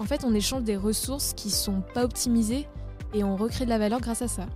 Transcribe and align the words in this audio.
En 0.00 0.06
fait, 0.06 0.24
on 0.24 0.34
échange 0.34 0.64
des 0.64 0.76
ressources 0.76 1.34
qui 1.34 1.50
sont 1.50 1.80
pas 1.94 2.02
optimisées 2.02 2.66
et 3.14 3.22
on 3.22 3.36
recrée 3.36 3.64
de 3.64 3.70
la 3.70 3.78
valeur 3.78 4.00
grâce 4.00 4.22
à 4.22 4.26
ça. 4.28 4.46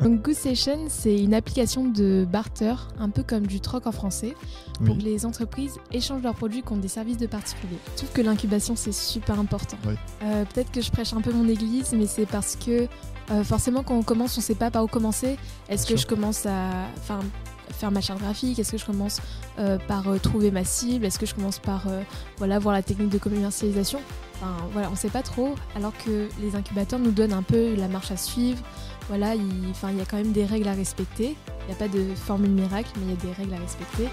Donc 0.00 0.22
Good 0.22 0.36
Station, 0.36 0.86
c'est 0.88 1.18
une 1.20 1.34
application 1.34 1.84
de 1.86 2.26
barter, 2.26 2.72
un 2.98 3.10
peu 3.10 3.22
comme 3.22 3.46
du 3.46 3.60
troc 3.60 3.86
en 3.86 3.92
français, 3.92 4.34
pour 4.76 4.94
Oui. 4.94 4.98
que 4.98 5.02
les 5.04 5.26
entreprises 5.26 5.74
échangent 5.92 6.22
leurs 6.22 6.34
produits 6.34 6.62
contre 6.62 6.80
des 6.80 6.88
services 6.88 7.18
de 7.18 7.26
particuliers. 7.26 7.76
Je 7.92 7.96
trouve 7.98 8.12
que 8.12 8.22
l'incubation, 8.22 8.74
c'est 8.74 8.92
super 8.92 9.38
important. 9.38 9.76
Oui. 9.86 9.96
Euh, 10.22 10.46
Peut-être 10.46 10.72
que 10.72 10.80
je 10.80 10.90
prêche 10.90 11.12
un 11.12 11.20
peu 11.20 11.30
mon 11.32 11.46
église, 11.46 11.92
mais 11.92 12.06
c'est 12.06 12.24
parce 12.24 12.56
que 12.56 12.88
euh, 13.30 13.44
forcément, 13.44 13.82
quand 13.82 13.96
on 13.98 14.02
commence, 14.02 14.38
on 14.38 14.40
sait 14.40 14.54
pas 14.54 14.70
par 14.70 14.82
où 14.82 14.86
commencer. 14.86 15.36
Est-ce 15.68 15.82
que 15.82 15.98
sûr. 15.98 15.98
je 15.98 16.06
commence 16.06 16.46
à 16.46 16.86
enfin, 16.96 17.20
faire 17.72 17.90
ma 17.90 18.00
charte 18.00 18.20
graphique 18.20 18.58
Est-ce 18.58 18.72
que 18.72 18.78
je 18.78 18.86
commence 18.86 19.20
euh, 19.58 19.78
par 19.88 20.08
euh, 20.08 20.18
trouver 20.18 20.50
ma 20.50 20.64
cible 20.64 21.04
Est-ce 21.04 21.18
que 21.18 21.26
je 21.26 21.34
commence 21.34 21.58
par 21.58 21.88
euh, 21.88 22.02
voilà, 22.38 22.58
voir 22.58 22.74
la 22.74 22.82
technique 22.82 23.10
de 23.10 23.18
commercialisation 23.18 24.00
Enfin, 24.40 24.56
voilà, 24.72 24.88
on 24.92 24.94
sait 24.94 25.08
pas 25.08 25.22
trop, 25.22 25.56
alors 25.74 25.92
que 26.04 26.28
les 26.40 26.54
incubateurs 26.54 27.00
nous 27.00 27.10
donnent 27.10 27.32
un 27.32 27.42
peu 27.42 27.74
la 27.74 27.88
marche 27.88 28.12
à 28.12 28.16
suivre. 28.16 28.62
Voilà, 29.08 29.34
il, 29.34 29.42
il 29.42 29.98
y 29.98 30.00
a 30.00 30.04
quand 30.04 30.16
même 30.16 30.30
des 30.32 30.44
règles 30.44 30.68
à 30.68 30.74
respecter. 30.74 31.36
Il 31.62 31.66
n'y 31.66 31.72
a 31.72 31.76
pas 31.76 31.88
de 31.88 32.14
formule 32.14 32.50
miracle, 32.50 32.90
mais 32.96 33.06
il 33.06 33.10
y 33.10 33.12
a 33.14 33.16
des 33.16 33.32
règles 33.32 33.54
à 33.54 33.58
respecter. 33.58 34.08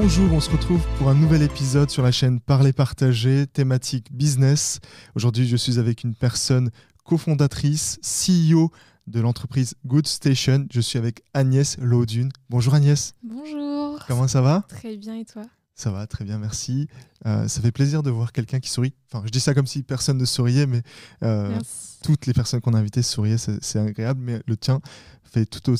Bonjour, 0.00 0.32
on 0.32 0.38
se 0.38 0.48
retrouve 0.48 0.80
pour 0.96 1.08
un 1.08 1.14
nouvel 1.14 1.42
épisode 1.42 1.90
sur 1.90 2.04
la 2.04 2.12
chaîne 2.12 2.38
Parler 2.38 2.72
Partager, 2.72 3.48
thématique 3.48 4.12
business. 4.12 4.78
Aujourd'hui, 5.16 5.48
je 5.48 5.56
suis 5.56 5.80
avec 5.80 6.04
une 6.04 6.14
personne 6.14 6.70
cofondatrice, 7.04 7.98
CEO 8.00 8.70
de 9.08 9.20
l'entreprise 9.20 9.74
Good 9.86 10.06
Station. 10.06 10.66
Je 10.70 10.80
suis 10.80 11.00
avec 11.00 11.24
Agnès 11.34 11.76
Laudune. 11.78 12.30
Bonjour 12.48 12.74
Agnès, 12.74 13.14
Bonjour. 13.24 13.98
comment 14.06 14.28
ça 14.28 14.40
va? 14.40 14.64
Très 14.68 14.96
bien, 14.96 15.16
et 15.16 15.24
toi? 15.24 15.42
Ça 15.74 15.90
va, 15.90 16.06
très 16.06 16.24
bien, 16.24 16.38
merci. 16.38 16.86
Euh, 17.26 17.48
ça 17.48 17.60
fait 17.60 17.72
plaisir 17.72 18.04
de 18.04 18.10
voir 18.10 18.30
quelqu'un 18.30 18.60
qui 18.60 18.70
sourit. 18.70 18.94
Enfin, 19.10 19.24
je 19.26 19.32
dis 19.32 19.40
ça 19.40 19.52
comme 19.52 19.66
si 19.66 19.82
personne 19.82 20.18
ne 20.18 20.24
souriait, 20.24 20.66
mais 20.68 20.82
euh, 21.24 21.58
toutes 22.04 22.26
les 22.26 22.34
personnes 22.34 22.60
qu'on 22.60 22.74
a 22.74 22.78
invitées 22.78 23.02
souriaient, 23.02 23.36
c'est 23.36 23.80
agréable, 23.80 24.20
mais 24.22 24.40
le 24.46 24.56
tien 24.56 24.80
fait 25.24 25.44
tout 25.44 25.74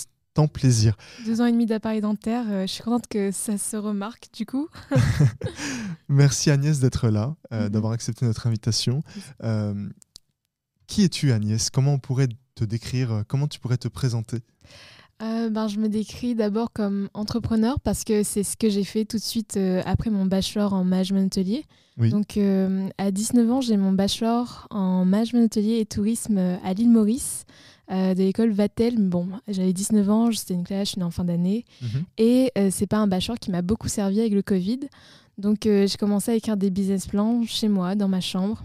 plaisir. 0.47 0.97
Deux 1.27 1.41
ans 1.41 1.47
et 1.47 1.53
demi 1.53 1.67
d'appareil 1.67 2.01
dentaire, 2.01 2.45
euh, 2.49 2.63
je 2.67 2.73
suis 2.73 2.83
contente 2.85 3.09
que 3.09 3.33
ça 3.33 3.59
se 3.59 3.77
remarque 3.77 4.29
du 4.33 4.47
coup. 4.47 4.69
Merci 6.09 6.51
Agnès 6.51 6.79
d'être 6.81 7.09
là, 7.09 7.35
euh, 7.53 7.65
Mhm. 7.65 7.69
d'avoir 7.71 7.93
accepté 7.93 8.25
notre 8.27 8.47
invitation. 8.47 9.03
Euh, 9.43 9.89
qui 10.87 11.03
es-tu 11.05 11.33
Agnès? 11.33 11.71
Comment 11.71 11.95
on 11.95 11.99
pourrait 11.99 12.29
te 12.55 12.65
décrire 12.65 13.25
Comment 13.29 13.47
tu 13.49 13.59
pourrais 13.61 13.77
te 13.77 13.89
présenter? 13.89 14.39
Euh, 15.21 15.51
ben, 15.51 15.67
je 15.67 15.79
me 15.81 15.89
décris 15.89 16.37
d'abord 16.37 16.73
comme 16.73 17.09
entrepreneur 17.13 17.81
parce 17.81 18.05
que 18.05 18.23
c'est 18.23 18.45
ce 18.45 18.57
que 18.57 18.69
j'ai 18.71 18.85
fait 18.85 19.05
tout 19.05 19.17
de 19.17 19.23
suite 19.23 19.57
euh, 19.57 19.83
après 19.85 20.11
mon 20.11 20.27
bachelor 20.27 20.73
en 20.75 20.85
management 20.85 21.27
hôtelier. 21.37 21.65
Oui. 21.99 22.11
Donc 22.11 22.37
euh, 22.37 22.89
à 22.99 23.11
19 23.11 23.51
ans, 23.51 23.61
j'ai 23.61 23.77
mon 23.77 23.91
bachelor 23.93 24.69
en 24.71 25.05
management 25.05 25.45
hôtelier 25.47 25.79
et 25.81 25.87
tourisme 25.87 26.39
à 26.65 26.73
l'île 26.73 26.91
Maurice 26.91 27.45
euh, 27.91 28.15
de 28.15 28.19
l'école 28.21 28.51
Vatel. 28.53 28.97
Bon, 28.99 29.29
j'avais 29.49 29.73
19 29.73 30.11
ans, 30.11 30.33
c'était 30.33 30.55
une 30.55 30.65
classe, 30.65 30.89
je 30.89 30.93
suis 30.93 31.03
en 31.03 31.11
fin 31.11 31.25
d'année. 31.25 31.65
Et 32.19 32.51
euh, 32.59 32.69
c'est 32.71 32.87
pas 32.87 32.99
un 32.99 33.07
bachelor 33.07 33.39
qui 33.39 33.51
m'a 33.51 33.63
beaucoup 33.63 33.89
servi 33.89 34.21
avec 34.21 34.33
le 34.33 34.43
Covid. 34.43 34.81
Donc 35.39 35.67
euh, 35.67 35.87
j'ai 35.87 35.97
commencé 35.97 36.33
à 36.33 36.35
écrire 36.35 36.57
des 36.57 36.71
business 36.71 37.07
plans 37.07 37.43
chez 37.47 37.69
moi, 37.69 37.95
dans 37.95 38.09
ma 38.09 38.21
chambre. 38.21 38.63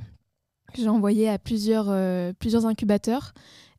J'ai 0.75 0.89
envoyé 0.89 1.29
à 1.29 1.38
plusieurs, 1.38 1.85
euh, 1.89 2.33
plusieurs 2.38 2.66
incubateurs. 2.66 3.33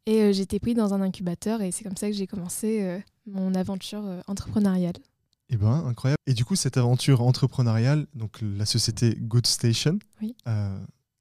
Et 0.06 0.22
euh, 0.22 0.32
été 0.32 0.60
pris 0.60 0.74
dans 0.74 0.92
un 0.94 1.00
incubateur 1.00 1.60
et 1.62 1.72
c'est 1.72 1.82
comme 1.82 1.96
ça 1.96 2.08
que 2.08 2.14
j'ai 2.14 2.26
commencé 2.26 3.00
mon 3.26 3.54
aventure 3.54 4.04
entrepreneuriale. 4.26 4.92
Eh 5.48 5.56
ben, 5.56 5.84
incroyable. 5.86 6.18
Et 6.26 6.34
du 6.34 6.44
coup, 6.44 6.56
cette 6.56 6.76
aventure 6.76 7.22
entrepreneuriale, 7.22 8.06
donc 8.14 8.38
la 8.42 8.66
société 8.66 9.16
Good 9.18 9.46
Station, 9.46 9.98
Oui. 10.20 10.36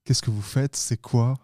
qu'est-ce 0.03 0.21
que 0.21 0.31
vous 0.31 0.41
faites? 0.41 0.75
C'est 0.75 0.97
quoi? 0.97 1.35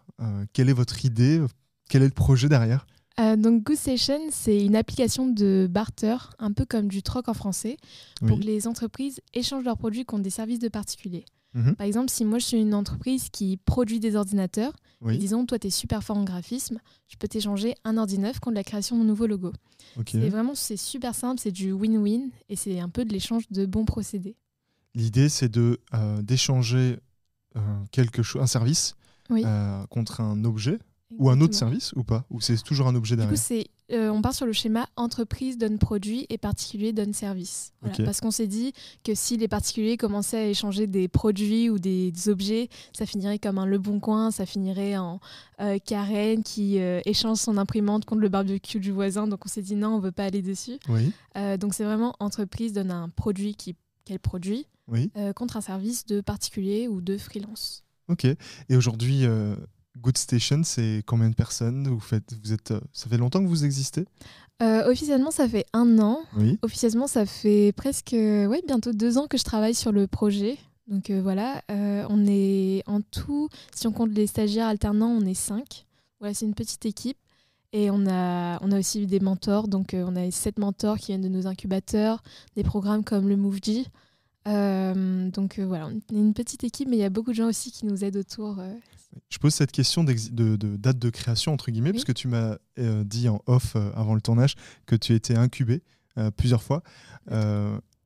Quelle 0.52 0.70
est 0.70 0.74
votre 0.74 1.06
idée? 1.06 1.42
Quel 1.90 2.04
est 2.04 2.08
le 2.08 2.12
projet 2.14 2.48
derrière? 2.48 2.88
Euh, 3.20 3.36
donc 3.36 3.64
Good 3.64 3.76
Station, 3.76 4.20
c'est 4.32 4.64
une 4.64 4.76
application 4.78 5.28
de 5.28 5.68
barter, 5.70 6.16
un 6.40 6.54
peu 6.54 6.66
comme 6.66 6.88
du 6.88 7.04
troc 7.04 7.28
en 7.28 7.34
français, 7.34 7.76
pour 8.20 8.38
Oui. 8.38 8.40
que 8.40 8.46
les 8.46 8.68
entreprises 8.68 9.20
échangent 9.34 9.66
leurs 9.66 9.78
produits 9.78 10.06
contre 10.06 10.24
des 10.24 10.30
services 10.30 10.60
de 10.60 10.70
particuliers. 10.70 11.26
Mhm. 11.56 11.76
Par 11.76 11.88
exemple, 11.88 12.12
si 12.12 12.24
moi 12.26 12.38
je 12.38 12.46
suis 12.46 12.58
une 12.62 12.76
entreprise 12.76 13.30
qui 13.30 13.58
produit 13.58 14.00
des 14.00 14.16
ordinateurs, 14.16 14.74
Oui. 15.02 15.16
et 15.16 15.18
disons 15.18 15.46
toi 15.46 15.58
tu 15.60 15.68
es 15.68 15.70
super 15.72 16.04
fort 16.04 16.18
en 16.18 16.24
graphisme, 16.24 16.78
je 17.08 17.18
peux 17.18 17.28
t'échanger 17.28 17.74
un 17.84 17.98
ordi 17.98 18.20
neuf 18.20 18.40
contre 18.40 18.56
la 18.56 18.64
création 18.64 18.96
de 18.96 19.02
mon 19.02 19.08
nouveau 19.08 19.26
logo. 19.26 19.52
Et 20.14 20.30
vraiment 20.30 20.54
c'est 20.54 20.78
super 20.78 21.16
simple, 21.16 21.42
c'est 21.42 21.52
du 21.52 21.72
win-win 21.74 22.30
et 22.50 22.56
c'est 22.56 22.80
un 22.80 22.90
peu 22.90 23.04
de 23.04 23.12
l'échange 23.12 23.44
de 23.50 23.66
bons 23.66 23.86
procédés. 23.86 24.36
L'idée, 24.94 25.28
c'est 25.28 25.50
de 25.50 25.80
euh, 25.96 26.22
d'échanger 26.22 27.00
euh, 27.56 27.60
quelque 27.92 28.22
chose, 28.22 28.42
un 28.42 28.48
service, 28.48 28.96
Oui. 29.32 29.42
euh, 29.46 29.86
contre 29.88 30.22
un 30.22 30.44
objet 30.46 30.78
ou 31.18 31.30
un 31.30 31.42
autre 31.42 31.56
service 31.56 31.94
ou 31.94 32.04
pas? 32.04 32.26
Ou 32.30 32.40
c'est 32.42 32.62
toujours 32.64 32.88
un 32.88 32.96
objet 32.96 33.16
Du 33.16 33.24
coup, 33.24 33.30
derrière 33.30 33.42
c'est, 33.44 33.68
euh, 33.92 34.10
on 34.10 34.22
part 34.22 34.34
sur 34.36 34.46
le 34.46 34.54
schéma 34.54 34.88
entreprise 34.96 35.58
donne 35.58 35.80
produit 35.80 36.28
et 36.30 36.38
particulier 36.38 36.94
donne 36.94 37.14
service. 37.14 37.72
Voilà. 37.82 38.06
Parce 38.06 38.22
qu'on 38.22 38.32
s'est 38.32 38.48
dit 38.48 38.74
que 39.04 39.16
si 39.16 39.36
les 39.38 39.48
particuliers 39.48 39.98
commençaient 39.98 40.38
à 40.38 40.48
échanger 40.48 40.86
des 40.86 41.08
produits 41.08 41.70
ou 41.70 41.80
des, 41.80 42.12
des 42.12 42.30
objets, 42.30 42.70
ça 42.94 43.06
finirait 43.08 43.40
comme 43.40 43.58
un 43.58 43.66
Le 43.66 43.80
Bon 43.80 44.00
Coin, 44.00 44.30
ça 44.30 44.46
finirait 44.46 44.98
en 44.98 45.20
euh, 45.62 45.80
Karen 45.84 46.44
qui 46.44 46.80
euh, 46.80 47.02
échange 47.06 47.38
son 47.38 47.58
imprimante 47.58 48.06
contre 48.06 48.22
le 48.22 48.30
barbecue 48.30 48.80
du 48.80 48.92
voisin. 48.92 49.28
Donc 49.28 49.46
on 49.46 49.50
s'est 49.50 49.64
dit 49.64 49.76
non, 49.76 49.96
on 49.96 50.00
veut 50.00 50.12
pas 50.12 50.26
aller 50.26 50.42
dessus. 50.44 50.78
Oui. 50.90 51.12
Donc 51.60 51.74
c'est 51.74 51.86
vraiment 51.86 52.16
entreprise 52.20 52.74
donne 52.74 52.92
un 52.92 53.10
produit 53.10 53.56
qui, 53.56 53.76
qu'elle 54.06 54.20
produit 54.20 54.68
Oui. 54.90 55.10
contre 55.36 55.58
un 55.58 55.62
service 55.62 56.06
de 56.06 56.22
particulier 56.22 56.88
ou 56.88 57.02
de 57.02 57.18
freelance. 57.18 57.84
Ok. 58.10 58.26
Et 58.26 58.76
aujourd'hui, 58.76 59.26
Good 60.02 60.18
Station, 60.18 60.62
c'est 60.64 61.04
combien 61.06 61.30
de 61.30 61.36
personnes 61.36 61.88
vous 61.88 62.00
faites, 62.00 62.34
vous 62.44 62.54
êtes, 62.54 62.72
euh, 62.72 62.80
Ça 62.94 63.10
fait 63.10 63.18
longtemps 63.18 63.42
que 63.42 63.48
vous 63.48 63.66
existez 63.66 64.06
Euh, 64.62 64.90
officiellement, 64.90 65.32
ça 65.32 65.48
fait 65.48 65.66
un 65.74 66.00
an. 66.00 66.20
Oui. 66.38 66.58
Officiellement, 66.62 67.08
ça 67.08 67.26
fait 67.26 67.72
presque, 67.76 68.14
euh, 68.14 68.46
ouais, 68.46 68.62
bientôt 68.68 68.92
deux 68.92 69.18
ans 69.18 69.28
que 69.28 69.38
je 69.38 69.44
travaille 69.44 69.74
sur 69.76 69.92
le 69.92 70.08
projet. 70.08 70.58
Donc 70.88 71.10
euh, 71.12 71.22
voilà, 71.22 71.62
euh, 71.70 72.06
on 72.10 72.26
est 72.28 72.82
en 72.88 73.02
tout, 73.02 73.48
si 73.76 73.88
on 73.88 73.92
compte 73.92 74.12
les 74.12 74.26
stagiaires 74.28 74.68
alternants, 74.68 75.12
on 75.12 75.26
est 75.26 75.34
cinq. 75.36 75.86
Voilà, 76.20 76.34
c'est 76.34 76.46
une 76.46 76.56
petite 76.56 76.86
équipe. 76.86 77.18
Et 77.72 77.92
on 77.92 78.08
a, 78.08 78.58
on 78.64 78.72
a 78.72 78.80
aussi 78.80 79.04
eu 79.04 79.06
des 79.06 79.20
mentors. 79.20 79.68
Donc 79.68 79.94
on 79.94 80.16
a 80.16 80.32
sept 80.32 80.58
mentors 80.58 80.98
qui 80.98 81.08
viennent 81.08 81.22
de 81.22 81.30
nos 81.30 81.46
incubateurs, 81.46 82.24
des 82.56 82.64
programmes 82.64 83.04
comme 83.04 83.30
le 83.30 83.38
MoveG. 83.38 83.86
Euh, 84.48 85.30
donc 85.30 85.60
euh, 85.60 85.66
voilà, 85.66 85.88
on 85.88 85.92
est 85.92 86.12
une 86.12 86.34
petite 86.34 86.64
équipe, 86.64 86.88
mais 86.90 86.98
il 86.98 87.02
y 87.02 87.04
a 87.04 87.10
beaucoup 87.10 87.32
de 87.32 87.36
gens 87.36 87.48
aussi 87.48 87.72
qui 87.72 87.86
nous 87.86 88.04
aident 88.04 88.18
autour. 88.18 88.60
euh. 88.60 88.74
Je 89.30 89.38
pose 89.38 89.54
cette 89.54 89.72
question 89.72 90.04
de, 90.04 90.14
de 90.32 90.76
date 90.78 91.00
de 91.00 91.10
création, 91.10 91.52
entre 91.54 91.72
guillemets, 91.72 91.90
Oui. 91.90 91.94
parce 91.96 92.06
que 92.06 92.12
tu 92.12 92.28
m'as 92.28 92.58
dit 92.78 93.28
en 93.28 93.42
off 93.48 93.76
avant 93.96 94.14
le 94.14 94.22
tournage 94.22 94.56
que 94.86 94.96
tu 94.96 95.14
étais 95.14 95.36
incubé 95.36 95.82
plusieurs 96.38 96.62
fois. 96.62 96.84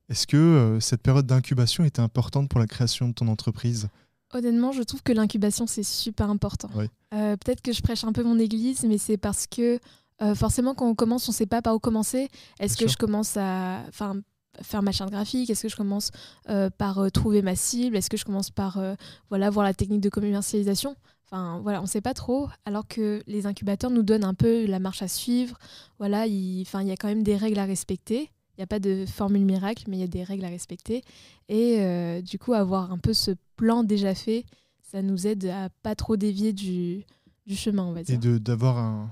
Est-ce 0.08 0.26
que 0.26 0.78
cette 0.80 1.02
période 1.02 1.26
d'incubation 1.26 1.84
était 1.84 2.00
importante 2.00 2.48
pour 2.48 2.58
la 2.58 2.66
création 2.66 3.08
de 3.08 3.12
ton 3.12 3.28
entreprise? 3.28 3.88
Honnêtement, 4.32 4.72
je 4.72 4.82
trouve 4.82 5.02
que 5.02 5.12
l'incubation, 5.12 5.66
c'est 5.66 5.82
super 5.82 6.30
important. 6.30 6.70
Oui. 6.74 6.86
Peut-être 7.10 7.60
que 7.60 7.72
je 7.72 7.82
prêche 7.82 8.02
un 8.04 8.12
peu 8.12 8.22
mon 8.24 8.38
église, 8.38 8.84
mais 8.84 8.96
c'est 8.98 9.18
parce 9.18 9.46
que 9.46 9.78
euh, 10.22 10.34
forcément, 10.34 10.74
quand 10.74 10.88
on 10.88 10.94
commence, 10.94 11.28
on 11.28 11.32
ne 11.32 11.36
sait 11.36 11.46
pas 11.46 11.60
par 11.60 11.74
où 11.74 11.78
commencer. 11.78 12.28
Est-ce 12.60 12.74
que 12.76 12.86
sûr. 12.86 12.92
je 12.92 12.96
commence 12.96 13.36
à 13.36 13.82
enfin, 13.88 14.16
faire 14.62 14.82
ma 14.82 14.92
charte 14.92 15.10
graphique 15.10 15.50
Est-ce 15.50 15.62
que 15.62 15.68
je 15.68 15.76
commence 15.76 16.10
euh, 16.48 16.70
par 16.70 16.98
euh, 16.98 17.10
trouver 17.10 17.42
ma 17.42 17.56
cible 17.56 17.96
Est-ce 17.96 18.10
que 18.10 18.16
je 18.16 18.24
commence 18.24 18.50
par 18.50 18.78
euh, 18.78 18.94
voilà, 19.30 19.50
voir 19.50 19.64
la 19.64 19.74
technique 19.74 20.00
de 20.00 20.08
commercialisation? 20.08 20.96
Enfin, 21.26 21.60
voilà, 21.62 21.80
on 21.80 21.84
ne 21.84 21.88
sait 21.88 22.00
pas 22.00 22.14
trop, 22.14 22.48
alors 22.64 22.86
que 22.86 23.22
les 23.26 23.46
incubateurs 23.46 23.90
nous 23.90 24.02
donnent 24.02 24.24
un 24.24 24.34
peu 24.34 24.66
la 24.66 24.78
marche 24.78 25.02
à 25.02 25.08
suivre. 25.08 25.58
Voilà, 25.98 26.26
il, 26.26 26.60
y 26.62 26.66
a 26.92 26.96
quand 26.96 27.08
même 27.08 27.22
des 27.22 27.36
règles 27.36 27.58
à 27.58 27.64
respecter. 27.64 28.30
Il 28.56 28.60
n'y 28.60 28.64
a 28.64 28.66
pas 28.68 28.78
de 28.78 29.04
formule 29.06 29.44
miracle, 29.44 29.84
mais 29.88 29.96
il 29.96 30.00
y 30.00 30.04
a 30.04 30.06
des 30.08 30.22
règles 30.22 30.44
à 30.44 30.48
respecter. 30.48 31.02
Et 31.48 32.22
du 32.22 32.38
coup, 32.38 32.52
avoir 32.52 32.92
un 32.92 32.98
peu 32.98 33.12
ce 33.14 33.32
plan 33.56 33.82
déjà 33.82 34.14
fait, 34.14 34.44
ça 34.82 35.02
nous 35.02 35.26
aide 35.26 35.46
à 35.46 35.70
pas 35.82 35.96
trop 35.96 36.16
dévier 36.16 36.52
du, 36.52 37.04
du 37.46 37.56
chemin, 37.56 37.82
on 37.84 37.92
va 37.92 38.00
et 38.02 38.04
dire. 38.04 38.18
de- 38.20 38.38
d'avoir 38.38 38.78
un- 38.78 39.10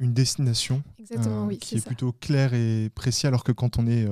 une 0.00 0.12
destination 0.12 0.82
Exactement, 0.98 1.46
oui, 1.46 1.56
qui 1.58 1.76
est 1.76 1.86
plutôt 1.86 2.12
claire 2.12 2.52
et 2.52 2.90
précis, 2.94 3.26
alors 3.26 3.42
que 3.44 3.52
quand 3.52 3.78
on 3.78 3.86
est 3.86 4.06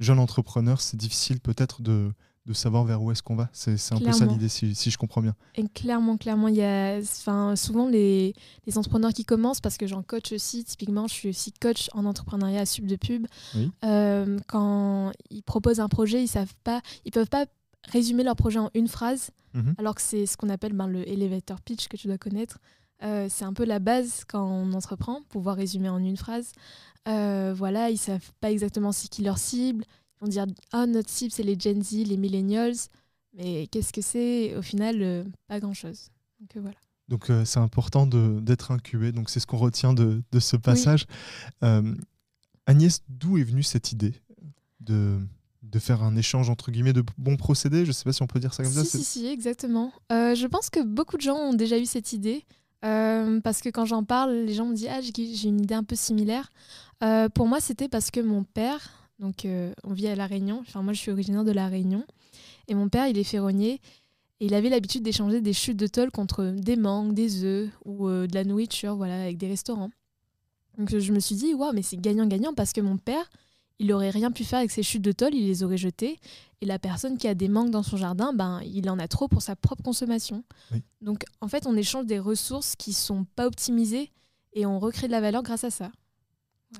jeune 0.00 0.18
entrepreneur, 0.18 0.80
c'est 0.80 0.96
difficile 0.96 1.40
peut-être 1.40 1.82
de, 1.82 2.12
de 2.46 2.52
savoir 2.52 2.84
vers 2.84 3.02
où 3.02 3.10
est-ce 3.12 3.22
qu'on 3.22 3.36
va. 3.36 3.48
C'est 3.52 3.76
c'est 3.76 3.94
un 3.94 3.98
peu 3.98 4.12
ça 4.12 4.26
l'idée, 4.26 4.48
si, 4.48 4.74
si 4.74 4.90
je 4.90 4.98
comprends 4.98 5.20
bien. 5.20 5.34
Et 5.54 5.66
clairement, 5.68 6.16
clairement, 6.16 6.48
il 6.48 6.56
y 6.56 6.62
a 6.62 7.00
souvent 7.56 7.88
les, 7.88 8.34
les 8.66 8.78
entrepreneurs 8.78 9.12
qui 9.12 9.24
commencent, 9.24 9.60
parce 9.60 9.76
que 9.76 9.86
j'en 9.86 10.02
coach 10.02 10.32
aussi, 10.32 10.64
typiquement, 10.64 11.06
je 11.08 11.12
suis 11.14 11.28
aussi 11.30 11.52
coach 11.52 11.88
en 11.92 12.04
entrepreneuriat 12.04 12.64
sub 12.66 12.86
de 12.86 12.96
pub. 12.96 13.26
Oui. 13.54 13.70
Euh, 13.84 14.38
quand 14.46 15.12
ils 15.30 15.42
proposent 15.42 15.80
un 15.80 15.88
projet, 15.88 16.22
ils 16.22 16.28
savent 16.28 16.54
pas, 16.64 16.80
ils 17.04 17.12
peuvent 17.12 17.28
pas 17.28 17.46
résumer 17.90 18.22
leur 18.22 18.36
projet 18.36 18.58
en 18.58 18.70
une 18.74 18.88
phrase, 18.88 19.30
Mhm. 19.54 19.74
alors 19.78 19.94
que 19.94 20.02
c'est 20.02 20.26
ce 20.26 20.36
qu'on 20.36 20.50
appelle 20.50 20.74
ben, 20.74 20.86
le 20.86 21.08
elevator 21.08 21.58
pitch 21.62 21.88
que 21.88 21.96
tu 21.96 22.06
dois 22.06 22.18
connaître. 22.18 22.58
Euh, 23.02 23.28
c'est 23.30 23.44
un 23.44 23.52
peu 23.52 23.64
la 23.64 23.78
base 23.78 24.24
quand 24.26 24.44
on 24.44 24.72
entreprend, 24.72 25.22
pouvoir 25.28 25.56
résumer 25.56 25.88
en 25.88 25.98
une 25.98 26.16
phrase. 26.16 26.52
Euh, 27.06 27.54
voilà, 27.56 27.90
ils 27.90 27.96
savent 27.98 28.30
pas 28.40 28.50
exactement 28.50 28.92
c'est 28.92 29.08
qui 29.08 29.22
leur 29.22 29.38
cible. 29.38 29.84
Ils 30.16 30.24
vont 30.24 30.28
dire 30.28 30.46
ah 30.72 30.86
notre 30.86 31.08
cible 31.08 31.30
c'est 31.32 31.44
les 31.44 31.58
Gen 31.58 31.82
Z, 31.82 31.92
les 32.06 32.16
millennials, 32.16 32.74
mais 33.34 33.68
qu'est-ce 33.68 33.92
que 33.92 34.00
c'est? 34.02 34.56
Au 34.56 34.62
final, 34.62 34.96
euh, 35.00 35.24
pas 35.46 35.60
grand 35.60 35.74
chose. 35.74 36.08
Donc 36.40 36.56
euh, 36.56 36.60
voilà. 36.60 36.76
Donc 37.08 37.30
c'est 37.46 37.60
important 37.60 38.06
d'être 38.06 38.70
incubé. 38.70 39.12
Donc 39.12 39.30
c'est 39.30 39.40
ce 39.40 39.46
qu'on 39.46 39.56
retient 39.56 39.94
de, 39.94 40.22
de 40.30 40.40
ce 40.40 40.56
passage. 40.56 41.06
Agnès, 42.66 43.00
d'où 43.08 43.38
est 43.38 43.44
venue 43.44 43.62
cette 43.62 43.92
idée 43.92 44.14
de, 44.80 45.18
de 45.62 45.78
faire 45.78 46.02
un 46.02 46.16
échange 46.16 46.50
entre 46.50 46.70
guillemets 46.70 46.92
de 46.92 47.02
bons 47.16 47.36
procédés? 47.36 47.86
Je 47.86 47.92
sais 47.92 48.04
pas 48.04 48.12
si 48.12 48.22
on 48.22 48.26
peut 48.26 48.40
dire 48.40 48.52
ça 48.52 48.62
comme 48.62 48.72
ça. 48.72 48.84
Si, 48.84 48.90
c'est- 48.90 48.98
si, 48.98 49.04
si, 49.04 49.26
exactement. 49.26 49.92
Euh, 50.12 50.34
je 50.34 50.46
pense 50.46 50.68
que 50.68 50.82
beaucoup 50.84 51.16
de 51.16 51.22
gens 51.22 51.36
ont 51.36 51.54
déjà 51.54 51.78
eu 51.78 51.86
cette 51.86 52.12
idée. 52.12 52.44
Euh, 52.84 53.40
parce 53.40 53.60
que 53.60 53.68
quand 53.68 53.84
j'en 53.84 54.04
parle, 54.04 54.32
les 54.32 54.54
gens 54.54 54.66
me 54.66 54.74
disent 54.74 54.88
Ah, 54.90 55.00
j'ai 55.00 55.48
une 55.48 55.60
idée 55.60 55.74
un 55.74 55.84
peu 55.84 55.96
similaire. 55.96 56.52
Euh, 57.02 57.28
pour 57.28 57.46
moi, 57.46 57.60
c'était 57.60 57.88
parce 57.88 58.10
que 58.10 58.20
mon 58.20 58.44
père, 58.44 59.10
donc 59.18 59.44
euh, 59.44 59.72
on 59.84 59.92
vit 59.92 60.08
à 60.08 60.14
La 60.14 60.26
Réunion, 60.26 60.60
enfin 60.60 60.82
moi 60.82 60.92
je 60.92 60.98
suis 60.98 61.10
originaire 61.10 61.44
de 61.44 61.52
La 61.52 61.68
Réunion, 61.68 62.04
et 62.68 62.74
mon 62.74 62.88
père 62.88 63.06
il 63.06 63.18
est 63.18 63.24
ferronnier, 63.24 63.80
et 64.40 64.46
il 64.46 64.54
avait 64.54 64.68
l'habitude 64.68 65.02
d'échanger 65.02 65.40
des 65.40 65.52
chutes 65.52 65.76
de 65.76 65.86
tôle 65.86 66.10
contre 66.10 66.44
des 66.56 66.76
mangues, 66.76 67.14
des 67.14 67.44
œufs 67.44 67.70
ou 67.84 68.08
de 68.08 68.34
la 68.34 68.44
nourriture, 68.44 68.96
voilà, 68.96 69.22
avec 69.22 69.38
des 69.38 69.48
restaurants. 69.48 69.90
Donc 70.76 70.96
je 70.96 71.12
me 71.12 71.18
suis 71.18 71.34
dit 71.34 71.54
Waouh, 71.54 71.72
mais 71.72 71.82
c'est 71.82 71.96
gagnant-gagnant 71.96 72.54
parce 72.54 72.72
que 72.72 72.80
mon 72.80 72.96
père, 72.96 73.28
il 73.78 73.92
aurait 73.92 74.10
rien 74.10 74.30
pu 74.30 74.44
faire 74.44 74.58
avec 74.58 74.70
ces 74.70 74.82
chutes 74.82 75.02
de 75.02 75.12
tôle, 75.12 75.34
il 75.34 75.46
les 75.46 75.62
aurait 75.62 75.76
jetées. 75.78 76.18
Et 76.60 76.66
la 76.66 76.78
personne 76.78 77.16
qui 77.18 77.28
a 77.28 77.34
des 77.34 77.48
mangues 77.48 77.70
dans 77.70 77.82
son 77.84 77.96
jardin, 77.96 78.32
ben, 78.32 78.60
il 78.64 78.90
en 78.90 78.98
a 78.98 79.06
trop 79.08 79.28
pour 79.28 79.42
sa 79.42 79.54
propre 79.54 79.82
consommation. 79.84 80.42
Oui. 80.72 80.82
Donc, 81.00 81.24
en 81.40 81.46
fait, 81.48 81.66
on 81.66 81.76
échange 81.76 82.06
des 82.06 82.18
ressources 82.18 82.74
qui 82.76 82.92
sont 82.92 83.24
pas 83.36 83.46
optimisées 83.46 84.10
et 84.54 84.66
on 84.66 84.78
recrée 84.80 85.06
de 85.06 85.12
la 85.12 85.20
valeur 85.20 85.42
grâce 85.44 85.62
à 85.64 85.70
ça. 85.70 85.92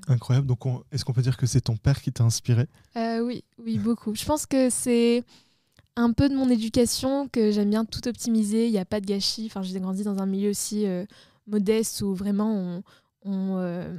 Incroyable. 0.06 0.46
Donc 0.46 0.66
on- 0.66 0.82
est-ce 0.92 1.04
qu'on 1.04 1.12
peut 1.14 1.22
dire 1.22 1.36
que 1.36 1.46
c'est 1.46 1.62
ton 1.62 1.76
père 1.76 2.02
qui 2.02 2.12
t'a 2.12 2.24
inspiré? 2.24 2.66
Euh, 2.96 3.20
oui, 3.20 3.42
oui, 3.58 3.78
beaucoup. 3.78 4.14
Je 4.14 4.24
pense 4.24 4.44
que 4.44 4.68
c'est 4.68 5.24
un 5.96 6.12
peu 6.12 6.28
de 6.28 6.34
mon 6.34 6.50
éducation 6.50 7.26
que 7.28 7.50
j'aime 7.52 7.70
bien 7.70 7.84
tout 7.86 8.06
optimiser. 8.06 8.66
Il 8.66 8.72
n'y 8.72 8.78
a 8.78 8.84
pas 8.84 9.00
de 9.00 9.06
gâchis. 9.06 9.46
Enfin, 9.46 9.62
j'ai 9.62 9.80
grandi 9.80 10.02
dans 10.04 10.18
un 10.18 10.26
milieu 10.26 10.50
aussi 10.50 10.84
euh, 10.86 11.06
modeste 11.46 12.02
où 12.02 12.14
vraiment 12.14 12.52
on, 12.52 12.82
on, 13.24 13.56
euh, 13.58 13.94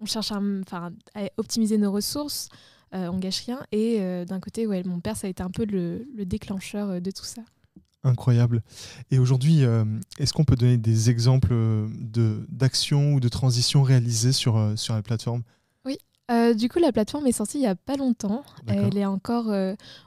on 0.00 0.06
cherche 0.06 0.32
à, 0.32 0.40
enfin, 0.62 0.90
à 1.14 1.24
optimiser 1.36 1.78
nos 1.78 1.92
ressources. 1.92 2.48
Euh, 2.94 3.08
on 3.08 3.18
gâche 3.18 3.44
rien. 3.46 3.60
Et 3.72 3.96
euh, 4.00 4.24
d'un 4.24 4.38
côté, 4.40 4.66
ouais, 4.66 4.82
mon 4.84 5.00
père, 5.00 5.16
ça 5.16 5.26
a 5.26 5.30
été 5.30 5.42
un 5.42 5.50
peu 5.50 5.64
le, 5.64 6.06
le 6.14 6.24
déclencheur 6.24 6.88
euh, 6.88 7.00
de 7.00 7.10
tout 7.10 7.24
ça. 7.24 7.42
Incroyable. 8.04 8.62
Et 9.10 9.18
aujourd'hui, 9.18 9.62
est-ce 10.20 10.32
qu'on 10.32 10.44
peut 10.44 10.54
donner 10.54 10.76
des 10.76 11.10
exemples 11.10 11.52
de 11.98 12.46
d'actions 12.48 13.14
ou 13.14 13.20
de 13.20 13.28
transitions 13.28 13.82
réalisées 13.82 14.30
sur, 14.30 14.74
sur 14.76 14.94
la 14.94 15.02
plateforme? 15.02 15.42
Euh, 16.28 16.54
du 16.54 16.68
coup, 16.68 16.80
la 16.80 16.90
plateforme 16.90 17.28
est 17.28 17.32
sortie 17.32 17.58
il 17.58 17.60
n'y 17.60 17.66
a 17.68 17.76
pas 17.76 17.94
longtemps. 17.96 18.42
Elle 18.66 18.96
est 18.98 19.04
encore. 19.06 19.46